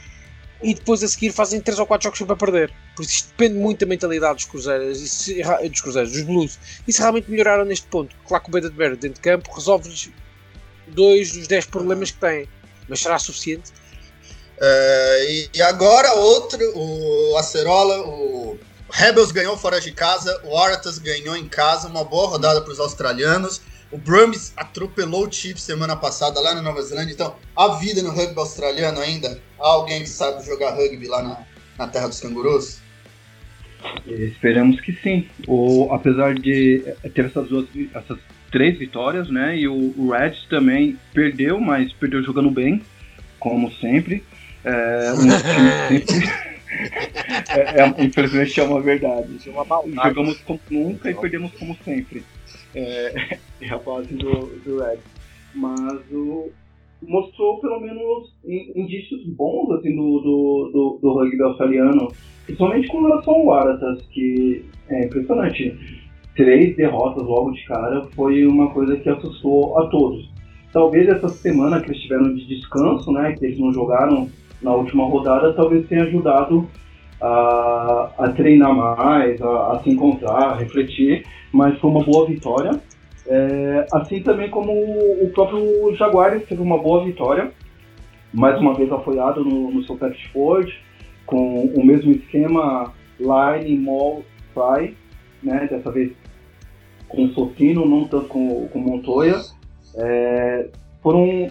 [0.62, 2.72] e depois a seguir fazem 3 ou 4 jogos sempre a perder.
[2.96, 6.58] Por isso isto depende muito da mentalidade dos Cruzeiros, e se, dos Cruzeiros, dos Blues.
[6.88, 9.52] E se realmente melhoraram neste ponto, claro que o Beta de Barrett dentro de campo
[9.52, 10.08] resolve-lhes
[10.86, 12.48] dois dos 10 problemas que têm.
[12.88, 13.72] Mas será suficiente?
[14.60, 18.58] É, e, e agora outro, o Acerola, o
[18.90, 22.80] Rebels ganhou fora de casa, o Oratas ganhou em casa, uma boa rodada para os
[22.80, 23.60] australianos.
[23.90, 27.12] O Brumbies atropelou o Chiefs semana passada lá na Nova Zelândia.
[27.12, 29.40] Então, a vida no rugby australiano ainda?
[29.58, 31.46] Há alguém que sabe jogar rugby lá na,
[31.78, 32.78] na terra dos cangurus?
[34.06, 35.28] Esperamos que sim.
[35.46, 36.82] O, apesar de
[37.14, 38.18] ter essas, duas, essas
[38.54, 39.58] três vitórias, né?
[39.58, 42.80] E o, o Reds também perdeu, mas perdeu jogando bem,
[43.40, 44.22] como sempre.
[44.64, 46.44] É, um time sempre
[47.50, 49.28] é, é, infelizmente é uma verdade.
[49.44, 50.08] É uma maldade.
[50.08, 52.22] Jogamos como nunca e perdemos como sempre.
[52.76, 54.98] É, é a base do, do Red.
[55.52, 56.52] Mas o,
[57.02, 62.12] mostrou pelo menos in- indícios bons assim, do, do, do, do rugby australiano,
[62.44, 66.03] principalmente com relação ao Waratahs, que é impressionante.
[66.36, 70.28] Três derrotas logo de cara foi uma coisa que assustou a todos.
[70.72, 74.28] Talvez essa semana que eles tiveram de descanso, né, que eles não jogaram
[74.60, 76.68] na última rodada, talvez tenha ajudado
[77.20, 82.72] a, a treinar mais, a, a se encontrar, a refletir, mas foi uma boa vitória.
[83.26, 87.52] É, assim também como o próprio Jaguares teve uma boa vitória,
[88.32, 90.70] mais uma vez apoiado no, no seu Pet Ford,
[91.24, 94.94] com o mesmo esquema Line, Mall, Fry,
[95.42, 96.12] né, dessa vez
[97.14, 99.40] com o Sotino, não tanto com, com Montoya.
[99.96, 100.68] É,
[101.02, 101.48] foram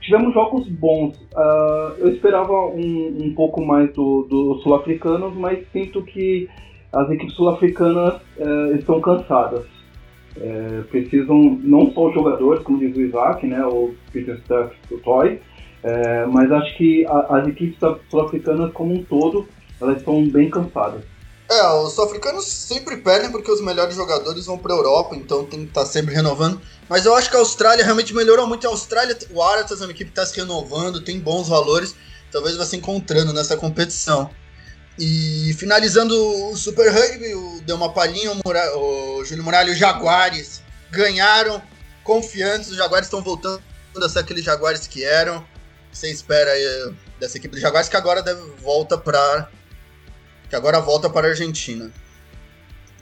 [0.00, 1.16] tivemos jogos bons.
[1.34, 6.48] Ah, eu esperava um, um pouco mais dos do sul-africanos, mas sinto que
[6.92, 9.64] as equipes sul-africanas eh, estão cansadas.
[10.36, 14.98] Eh, precisam não só os jogadores, como diz o Isaac, né, o Peter Stuff, o
[14.98, 15.40] Toy,
[15.84, 17.78] eh, mas acho que a- as equipes
[18.10, 19.46] sul-africanas como um todo,
[19.80, 21.02] elas estão bem cansadas.
[21.52, 25.68] É, os sul-africanos sempre perdem porque os melhores jogadores vão para Europa, então tem que
[25.68, 26.58] estar sempre renovando.
[26.88, 28.66] Mas eu acho que a Austrália realmente melhorou muito.
[28.66, 31.94] A Austrália, o Aratas é uma equipe que está se renovando, tem bons valores,
[32.30, 34.30] talvez vá se encontrando nessa competição.
[34.98, 36.14] E finalizando
[36.48, 40.62] o Super Rugby, o, deu uma palhinha, o, Mura, o Júlio Muralha e os Jaguares
[40.90, 41.62] ganharam,
[42.02, 43.62] confiantes, os Jaguares estão voltando
[44.02, 45.40] a ser aqueles Jaguares que eram.
[45.40, 45.44] O
[45.92, 49.50] Você espera aí dessa equipe dos Jaguares que agora deve volta para
[50.52, 51.90] que agora volta para a Argentina.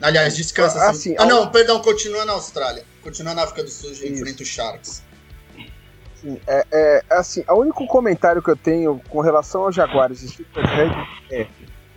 [0.01, 0.79] Aliás, descansa.
[0.79, 1.11] Ah, assim.
[1.11, 2.85] sim, ah, não, perdão, continua na Austrália.
[3.03, 5.03] Continua na África do Sul e enfrenta os Sharks.
[6.21, 10.29] Sim, é, é, assim, o único comentário que eu tenho com relação ao Jaguares e
[10.29, 11.49] Super Rugby é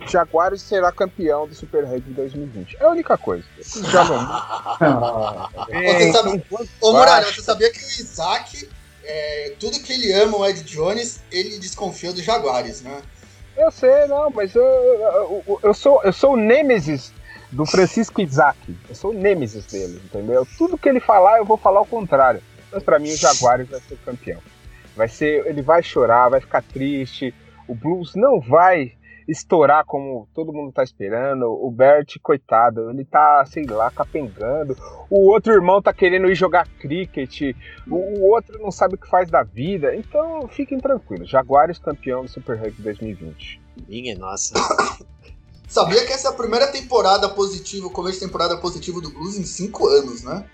[0.08, 2.76] Jaguares será campeão do Super Rugby 2020.
[2.80, 3.44] É a única coisa.
[3.92, 5.48] Já não.
[5.70, 6.44] Você sabe-
[6.80, 8.68] Ô, Muralha, você sabia que o Isaac,
[9.04, 13.00] é, tudo que ele ama o Ed Jones, ele desconfia dos Jaguares, né?
[13.56, 17.12] Eu sei, não, mas eu, eu, eu- sou, eu sou o Nêmesis
[17.52, 18.58] do Francisco Isaac.
[18.88, 20.46] Eu sou o Nêmesis dele, entendeu?
[20.58, 22.42] Tudo que ele falar, eu vou falar o contrário.
[22.72, 24.40] Mas pra mim, o Jaguares vai ser campeão.
[24.96, 27.32] Vai ser, ele vai chorar, vai ficar triste.
[27.68, 28.92] O Blues não vai
[29.26, 31.44] estourar como todo mundo tá esperando.
[31.46, 34.76] O Bert, coitado, ele tá, sei lá, capengando.
[35.10, 37.54] O outro irmão tá querendo ir jogar cricket.
[37.90, 39.94] O, outro não sabe o que faz da vida.
[39.94, 41.28] Então, fiquem tranquilos.
[41.28, 43.60] Jaguares campeão do Super Rugby 2020.
[43.88, 44.54] Minha nossa.
[45.68, 49.36] Sabia que essa é a primeira temporada positiva, o começo de temporada positivo do Blues
[49.38, 50.44] em cinco anos, né?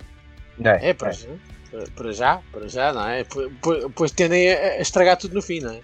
[0.81, 1.29] É, para já.
[1.71, 3.23] Para- Para já, para já, não é?
[3.25, 5.81] P- p- Depois tendem a a estragar tudo no fim, não é?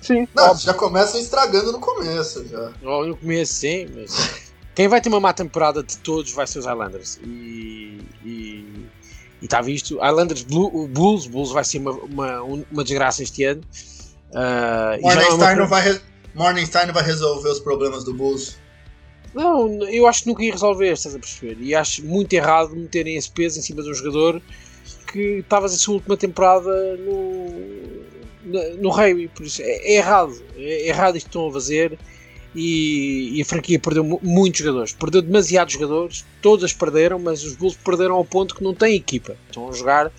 [0.00, 0.64] Sim, Não, óbvio.
[0.64, 2.72] já começam estragando no começo, já.
[2.82, 4.50] No começo, sim, mas.
[4.74, 7.18] Quem vai ter uma má temporada de todos vai ser os Highlanders.
[7.24, 7.98] E.
[8.24, 8.64] E
[9.42, 9.98] e está visto.
[9.98, 13.62] Highlanders, Blue, o Bulls, Bulls vai ser uma, uma, uma desgraça este ano.
[13.72, 16.00] E já não é uma Morningstar não, vai re-
[16.34, 18.56] Morningstar não vai resolver os problemas do Bulls.
[19.34, 21.56] Não, eu acho que nunca ia resolver, estás a perceber?
[21.60, 24.42] E acho muito errado meterem esse peso em cima de um jogador
[25.04, 27.46] porque estavas a sua última temporada no,
[28.44, 31.98] no rugby, por isso é, é errado, é, é errado isto que estão a fazer
[32.54, 37.76] e, e, a franquia perdeu muitos jogadores, perdeu demasiados jogadores, todas perderam, mas os Bulls
[37.76, 40.10] perderam ao ponto que não têm equipa, estão a jogar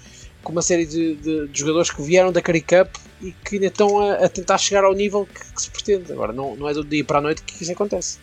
[0.44, 3.68] com uma série de, de, de jogadores que vieram da Curry Cup e que ainda
[3.68, 6.12] estão a, a tentar chegar ao nível que, que, se pretende.
[6.12, 8.18] Agora, não, não é do dia para a noite que isso acontece.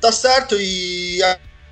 [0.00, 1.20] Tá certo, e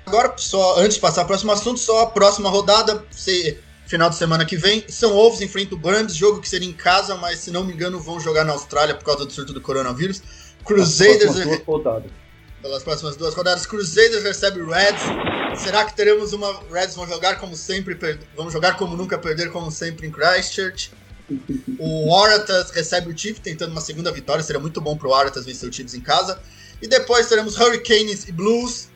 [0.05, 4.09] agora, só antes de passar para o próximo assunto, só a próxima rodada, se, final
[4.09, 7.39] de semana que vem, São Wolves enfrenta o Burns, jogo que seria em casa, mas
[7.39, 10.21] se não me engano vão jogar na Austrália por causa do surto do coronavírus.
[10.65, 11.19] Crusaders.
[11.19, 12.03] Pelas próximas,
[12.61, 15.03] Pelas próximas duas rodadas, Crusaders recebe Reds.
[15.61, 16.59] Será que teremos uma.
[16.71, 18.19] Reds vão jogar como sempre, per...
[18.35, 20.91] vão jogar como nunca, perder como sempre em Christchurch.
[21.79, 24.43] O Waratahs recebe o Chiefs, tentando uma segunda vitória.
[24.43, 26.41] Seria muito bom para o Waratahs vencer o Chiefs em casa.
[26.81, 28.89] E depois teremos Hurricanes e Blues,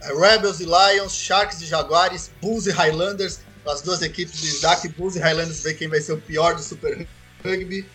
[0.00, 3.40] Rebels e Lions, Sharks e Jaguares, Bulls e Highlanders.
[3.66, 6.62] As duas equipes de Isaac, Bulls e Highlanders, ver quem vai ser o pior do
[6.62, 7.06] Super
[7.44, 7.86] Rugby.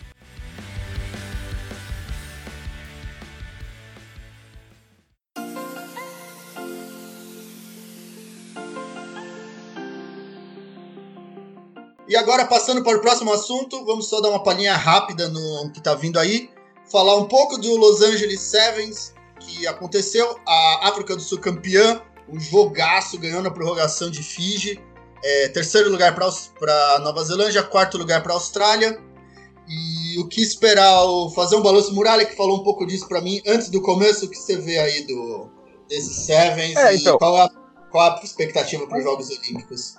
[12.08, 15.78] E agora, passando para o próximo assunto, vamos só dar uma palhinha rápida no que
[15.78, 16.48] está vindo aí.
[16.90, 20.40] Falar um pouco do Los Angeles Sevens, que aconteceu.
[20.48, 24.80] A África do Sul campeã, um jogaço, ganhando a prorrogação de Fiji.
[25.22, 28.98] É, terceiro lugar para Nova Zelândia, quarto lugar para Austrália.
[29.68, 31.94] E o que esperar, o, fazer um balanço.
[31.94, 34.78] Muralha que falou um pouco disso para mim antes do começo, o que você vê
[34.78, 35.50] aí do,
[35.88, 37.50] desses Sevens é, então, e qual a,
[37.90, 39.98] qual a expectativa para os Jogos Olímpicos?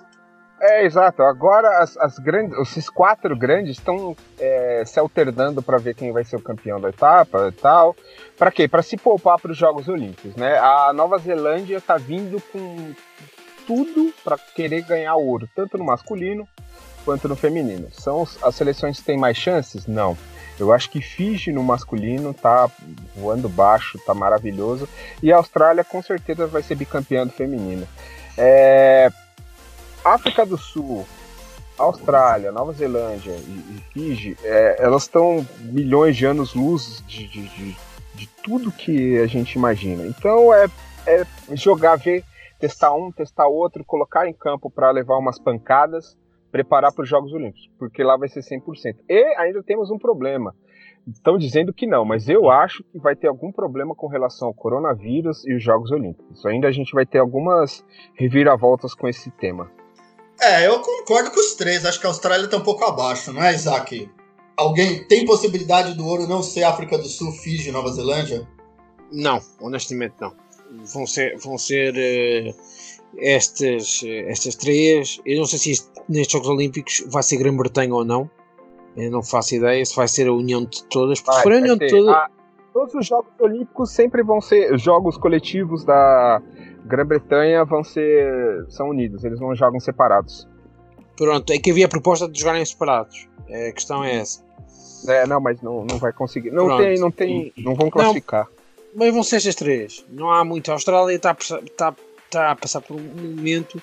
[0.60, 1.22] É, exato.
[1.22, 6.22] Agora as, as grandes, esses quatro grandes estão é, se alternando para ver quem vai
[6.22, 7.96] ser o campeão da etapa e tal.
[8.36, 8.68] Para quê?
[8.68, 10.58] Para se poupar para os Jogos Olímpicos, né?
[10.58, 12.92] A Nova Zelândia está vindo com
[13.66, 16.48] tudo para querer ganhar ouro, tanto no masculino
[17.04, 17.88] quanto no feminino.
[17.92, 19.86] São as seleções que têm mais chances?
[19.86, 20.16] Não.
[20.58, 22.70] Eu acho que Fiji no masculino tá
[23.16, 24.88] voando baixo, tá maravilhoso.
[25.22, 27.88] E a Austrália com certeza vai ser bicampeã do feminino.
[28.36, 29.10] É,
[30.04, 31.06] África do Sul,
[31.78, 37.76] Austrália, Nova Zelândia e, Fiji, é, elas estão milhões de anos luz de, de, de,
[38.14, 40.06] de, tudo que a gente imagina.
[40.06, 40.68] Então é,
[41.06, 42.22] é jogar, ver,
[42.60, 46.16] testar um, testar outro, colocar em campo para levar umas pancadas,
[46.52, 48.96] preparar para os Jogos Olímpicos, porque lá vai ser 100%.
[49.08, 50.54] E ainda temos um problema.
[51.08, 54.54] Estão dizendo que não, mas eu acho que vai ter algum problema com relação ao
[54.54, 56.44] coronavírus e os Jogos Olímpicos.
[56.44, 59.70] Ainda a gente vai ter algumas reviravoltas com esse tema.
[60.40, 61.84] É, eu concordo com os três.
[61.84, 64.10] Acho que a Austrália está um pouco abaixo, não é, Isaac?
[64.56, 68.46] Alguém tem possibilidade do ouro não ser África do Sul, Fiji, Nova Zelândia?
[69.10, 70.34] Não, honestamente não.
[70.92, 72.54] Vão ser, vão ser uh,
[73.18, 75.20] estas, estas três.
[75.26, 78.30] Eu não sei se isto, nestes Jogos Olímpicos vai ser Grã-Bretanha ou não.
[78.96, 81.20] Eu não faço ideia se vai ser a união de todas.
[81.20, 82.14] Porque vai, se for a união de todas.
[82.14, 82.28] Ah,
[82.72, 86.42] todos os Jogos Olímpicos sempre vão ser jogos coletivos da,
[86.84, 88.66] Grã-Bretanha vão ser.
[88.68, 90.48] são unidos, eles não jogam separados.
[91.16, 93.28] Pronto, é que havia a proposta de jogarem separados.
[93.48, 94.42] A questão é essa.
[95.08, 96.50] É, não, mas não, não vai conseguir.
[96.50, 96.82] Não Pronto.
[96.82, 97.52] tem, não tem.
[97.58, 98.46] Não vão classificar.
[98.46, 98.59] Não,
[98.94, 100.04] mas vão ser estas três.
[100.08, 100.70] Não há muito.
[100.70, 103.82] A Austrália está a, está, está a passar por um momento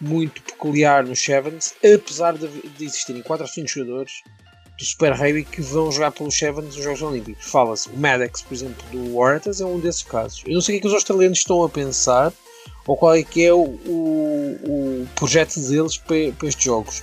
[0.00, 4.12] muito peculiar nos Sevens, apesar de, de existirem 4 ou 5 jogadores
[4.78, 7.44] do Super Rugby que vão jogar pelos Sevens nos Jogos Olímpicos.
[7.46, 10.42] Fala-se, o Maddox, por exemplo, do Warriors é um desses casos.
[10.46, 12.32] Eu não sei o que, é que os australianos estão a pensar
[12.86, 17.02] ou qual é que é o, o, o projeto deles para, para, estes jogos.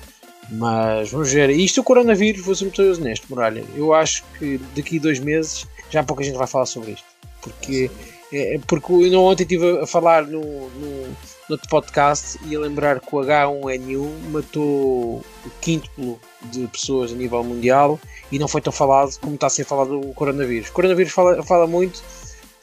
[0.50, 1.50] Mas vamos ver.
[1.50, 3.64] Isto o coronavírus, vou ser muito honesto, Muralha.
[3.76, 7.15] Eu acho que daqui a dois meses já pouca gente vai falar sobre isto.
[7.46, 7.92] Porque,
[8.34, 11.16] é, porque eu ontem estive a falar no, no,
[11.50, 16.20] no podcast e a lembrar que o H1N1 matou o quinto
[16.52, 18.00] de pessoas a nível mundial
[18.32, 20.70] e não foi tão falado como está a ser falado o coronavírus.
[20.70, 22.02] O coronavírus fala, fala muito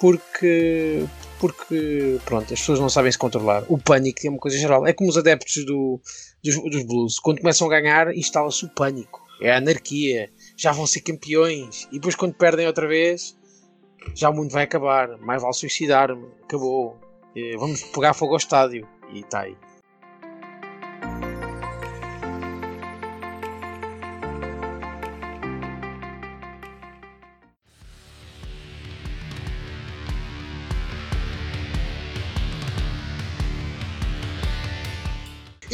[0.02, 1.06] porque,
[1.38, 3.64] porque pronto, as pessoas não sabem se controlar.
[3.68, 4.84] O pânico é uma coisa geral.
[4.84, 6.00] É como os adeptos do,
[6.42, 7.20] dos, dos blues.
[7.20, 9.22] Quando começam a ganhar, instala-se o pânico.
[9.40, 10.28] É a anarquia.
[10.56, 11.86] Já vão ser campeões.
[11.92, 13.36] E depois, quando perdem outra vez,
[14.14, 15.18] já o mundo vai acabar.
[15.18, 16.26] Mais vale suicidar-me.
[16.44, 16.98] Acabou.
[17.58, 18.86] Vamos pegar fogo ao estádio.
[19.12, 19.56] E está aí.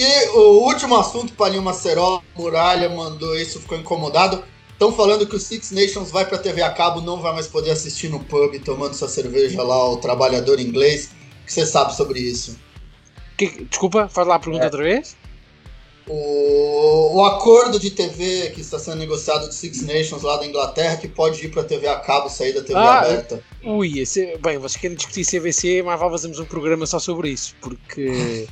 [0.00, 4.44] E o último assunto, Palinho Macerola, Muralha mandou isso, ficou incomodado.
[4.78, 7.72] Estão falando que o Six Nations vai para TV a cabo, não vai mais poder
[7.72, 11.10] assistir no pub tomando sua cerveja lá, o trabalhador inglês.
[11.42, 12.56] O que você sabe sobre isso?
[13.36, 14.66] Que, desculpa, faz lá a pergunta é.
[14.66, 15.16] outra vez?
[16.06, 20.96] O, o acordo de TV que está sendo negociado de Six Nations lá da Inglaterra,
[20.96, 23.42] que pode ir para a TV a cabo, sair da TV Ah, aberta.
[23.64, 27.56] Ui, esse, bem, vocês querem discutir CVC, mas vale fazermos um programa só sobre isso,
[27.60, 28.46] porque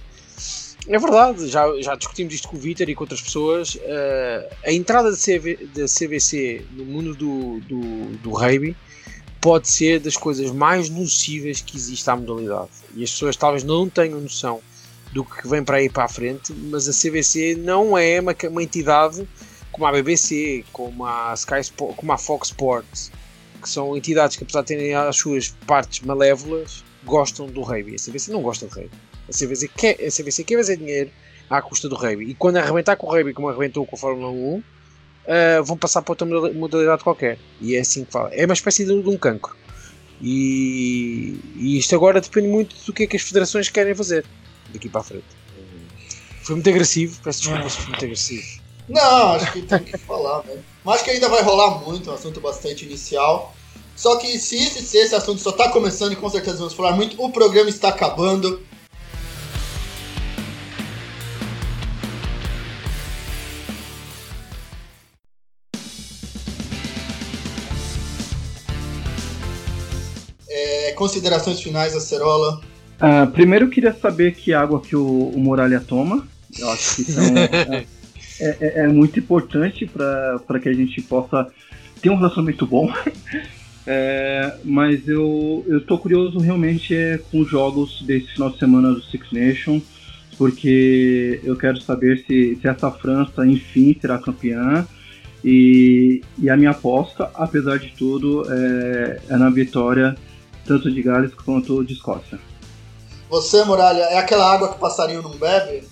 [0.89, 3.76] é verdade, já, já discutimos isto com o Vitor e com outras pessoas.
[3.82, 5.57] eh, a entrada da CV
[5.89, 8.76] CVC no mundo do, do, do rugby
[9.41, 12.70] pode ser das coisas mais nocivas que existe à modalidade.
[12.95, 14.61] E as pessoas talvez não tenham noção
[15.12, 18.62] do que vem para aí para a frente, mas a CVC não é uma, uma
[18.62, 19.26] entidade
[19.72, 23.12] como a BBC, como a Sky Sport, como a Fox Sports,
[23.61, 27.95] que são entidades que apesar de terem as suas partes malévolas, gostam do rugby.
[27.95, 28.97] A CVC não gosta de rugby.
[29.29, 31.11] A CVC quer, a CVC quer fazer dinheiro
[31.51, 32.31] à custa do rugby.
[32.31, 34.62] E quando arrebentar com o rugby, como arrebentou com a Fórmula 1,
[35.29, 37.39] ah, vão passar para outra modalidade- qualquer.
[37.61, 38.31] E é assim que fala.
[38.33, 39.55] É uma espécie de, de um cancro.
[40.22, 44.24] E, e isto agora depende muito do que é que as federações querem fazer
[44.72, 45.24] daqui para a frente.
[46.43, 48.66] Foi muito agressivo, peço desculpa se foi muito agressivo.
[48.89, 50.59] Não, acho que tem que falar, né?
[50.85, 53.55] Mas acho que ainda vai rolar muito, um assunto bastante inicial.
[53.97, 56.93] Só que se esse, se esse assunto só tá começando e com certeza vamos falar
[56.93, 58.62] muito, o programa está acabando.
[70.97, 72.61] Considerações finais, Acerola.
[72.99, 76.27] Ah, primeiro eu queria saber que água que o, o Muralha toma.
[76.59, 77.87] Eu acho que isso é,
[78.41, 81.47] é- é- é muito importante para que a gente possa
[82.01, 82.93] ter um relacionamento bom.
[83.89, 88.93] É, mas eu, eu tô curioso realmente é, com os jogos desse final de semana
[88.93, 89.85] do Six Nations,
[90.37, 94.85] porque eu quero saber se, se essa França, enfim, será campeã.
[95.45, 100.17] E, e a minha aposta, apesar de tudo, é, é na vitória
[100.67, 102.39] tanto de Gales quanto de Escócia.
[103.29, 105.83] Você, Muralha, é aquela água que o passarinho não bebe?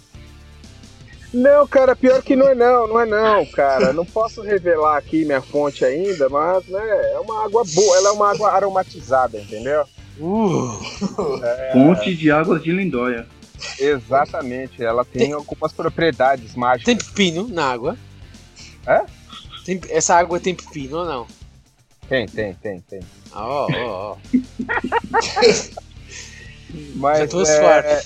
[1.32, 3.92] Não, cara, pior que não é não, não é não, cara.
[3.92, 8.12] Não posso revelar aqui minha fonte ainda, mas né, é uma água boa, ela é
[8.12, 9.84] uma água aromatizada, entendeu?
[10.20, 10.78] Uh,
[11.72, 13.26] Fonte de águas de Lindóia.
[13.80, 16.84] Exatamente, ela tem algumas propriedades mágicas.
[16.84, 17.96] tem pepino na água?
[18.86, 19.04] É?
[19.64, 21.26] Tem- essa água tem pepino ou não?
[22.08, 23.00] Tem, tem, tem, tem.
[23.32, 24.16] Ah, ó, ó, ó.
[26.96, 27.84] Mas, Já é, suar.
[27.84, 28.02] é,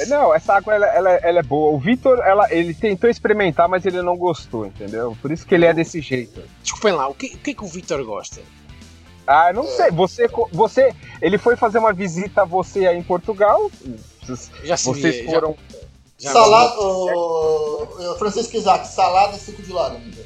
[0.00, 1.72] é, não, essa água ela, ela- ela é boa.
[1.72, 5.16] O Vitor, ela, ele tentou experimentar, mas ele não gostou, entendeu?
[5.22, 6.42] Por isso que ele é desse jeito.
[6.62, 8.40] Desculpem lá, o que, o que é que o Vitor gosta?
[9.26, 9.90] Ah, não sei.
[9.90, 13.70] Você, você, ele foi fazer uma visita a você aí em Portugal.
[14.64, 15.00] Já sabia.
[15.02, 15.56] Vocês foram.
[15.70, 15.78] já,
[16.18, 17.82] já Salada, ô,
[18.12, 20.22] ô, Francisco Isaac, salada e suco de laranja.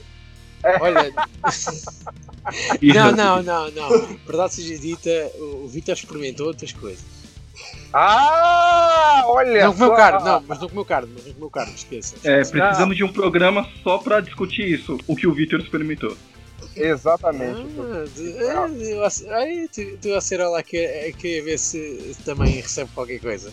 [0.81, 1.13] Olha, E-
[2.95, 3.89] não, não, não, não.
[4.27, 7.05] Verdade seja dita, o o Vitor experimentou outras coisas.
[7.93, 9.97] Ah, olha não comeu só.
[9.97, 12.15] carne, não, mas não comeu carne, mas não comeu carne, esqueça.
[12.23, 16.17] É, precisamos de um programa só pra discutir isso, o que o Victor experimentou.
[16.77, 17.61] Exatamente.
[17.81, 22.53] Ah, ah, ace- Ai, tu, tu a ser lá que é, queria ver se também
[22.57, 23.51] recebe qualquer coisa.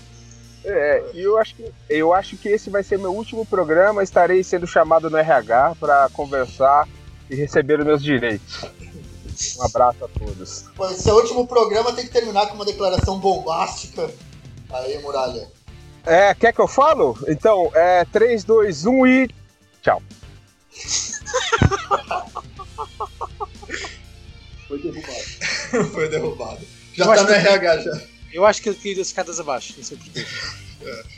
[0.63, 4.03] É, e eu acho que eu acho que esse vai ser meu último programa.
[4.03, 6.87] Estarei sendo chamado no RH para conversar
[7.29, 8.65] e receber os meus direitos.
[9.57, 10.65] Um abraço a todos.
[10.75, 14.09] Pô, Esse último programa tem que terminar com uma declaração bombástica.
[14.71, 15.47] Aí, Muralha.
[16.05, 17.17] É, quer que eu falo?
[17.27, 19.29] Então, é 3, 2, 1 e.
[19.81, 20.01] Tchau.
[24.67, 25.89] Foi derrubado.
[25.93, 26.65] Foi derrubado.
[26.93, 28.01] Já Eu tá no que- RH já.
[28.33, 30.25] Eu acho que ele caiu das escadas abaixo, não sei porquê.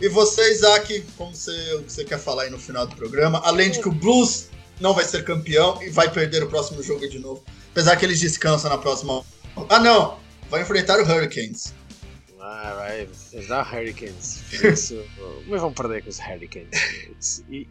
[0.00, 3.40] E você, Isaac, como você, o que você quer falar aí no final do programa?
[3.44, 4.48] Além de que o Blues
[4.80, 7.44] não vai ser campeão e vai perder o próximo jogo de novo.
[7.70, 9.24] Apesar que eles descansam na próxima.
[9.68, 10.18] Ah, não!
[10.50, 11.72] Vai enfrentar o Hurricanes.
[12.40, 13.08] Ah, vai,
[13.48, 14.42] dá Hurricanes.
[14.50, 15.02] Por Isso,
[15.48, 16.68] mas vão perder com os Hurricanes.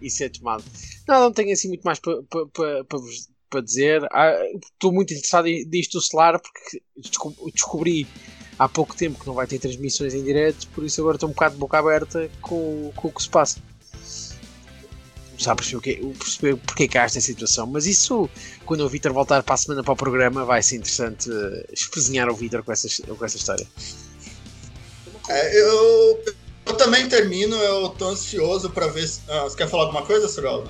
[0.01, 0.64] Isso, é tomado.
[1.08, 4.04] Não, não tenho assim muito mais para pa, pa, pa vos- para dizer.
[4.12, 4.34] Ah,
[4.74, 8.08] Estou muito interessado disto do Solar porque desco- descobri
[8.58, 11.34] há pouco tempo que não vai ter transmissões em direto, por isso agora estou um
[11.34, 13.60] bocado de boca aberta com, com o que se passa.
[15.38, 18.29] Já perceber, o que, perceber porque é que há esta situação, mas isso,
[18.65, 22.29] quando o Vitor voltar para a semana para o programa, vai ser interessante eh, espezinhar
[22.29, 23.65] o Vitor com essa, com essa história.
[25.29, 26.23] É, eu,
[26.67, 29.07] eu também termino, eu tô ansioso pra ver.
[29.07, 30.67] se- Ah, você quer falar alguma coisa, Cirola?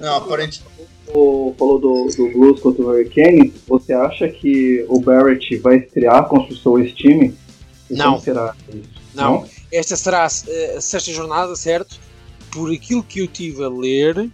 [0.00, 0.62] Não, aparente.
[1.08, 3.52] O, falou do, do Blues contra o Hurricane.
[3.66, 7.34] Você acha que o Barrett vai estrear contra o seu ex-time?
[7.90, 8.16] E Não.
[8.18, 8.30] isso?
[9.14, 9.48] Não.
[9.72, 11.98] Esta será eh, a sexta jornada, certo?
[12.52, 14.30] Por aquilo que eu tive a ler,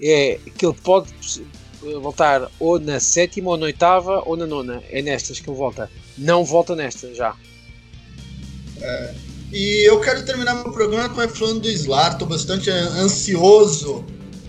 [0.00, 1.12] é que ele pode
[2.02, 4.82] voltar ou na sétima, ou na oitava, ou na nona.
[4.90, 5.90] É nestas que ele volta.
[6.18, 7.34] Não volta nesta já.
[9.52, 12.12] E eu quero terminar meu programa falando do Slar.
[12.12, 14.04] Estou bastante ansioso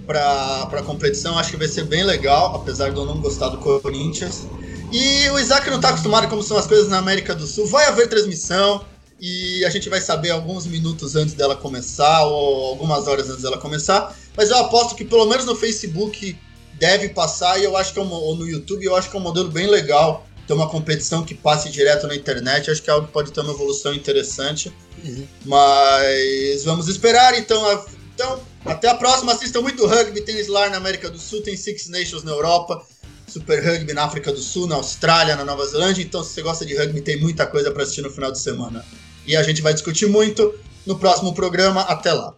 [0.06, 1.38] para a competição.
[1.38, 4.48] Acho que vai ser bem legal, apesar de eu não gostar do Corinthians.
[4.92, 7.66] E o Isaac não está acostumado como são as coisas na América do Sul.
[7.68, 8.86] Vai haver transmissão
[9.22, 13.60] e a gente vai saber alguns minutos antes dela começar ou algumas horas antes dela
[13.60, 14.18] começar.
[14.36, 16.36] Mas eu aposto que pelo menos no Facebook
[16.80, 19.20] deve passar e eu acho que é um, ou no YouTube eu acho que é
[19.20, 22.72] um modelo bem legal ter uma competição que passe direto na internet.
[22.72, 24.74] Acho que é algo que pode ter uma evolução interessante.
[25.04, 25.28] Uhum.
[25.46, 27.86] Mas vamos esperar então.
[28.16, 29.34] Então, até a próxima.
[29.34, 30.22] Assistam muito rugby.
[30.22, 32.84] Tem Slar na América do Sul, tem Six Nations na Europa.
[33.28, 36.02] Super Rugby na África do Sul, na Austrália, na Nova Zelândia.
[36.02, 38.84] Então, se você gosta de rugby, tem muita coisa para assistir no final de semana.
[39.26, 40.54] E a gente vai discutir muito
[40.86, 41.82] no próximo programa.
[41.82, 42.34] Até lá.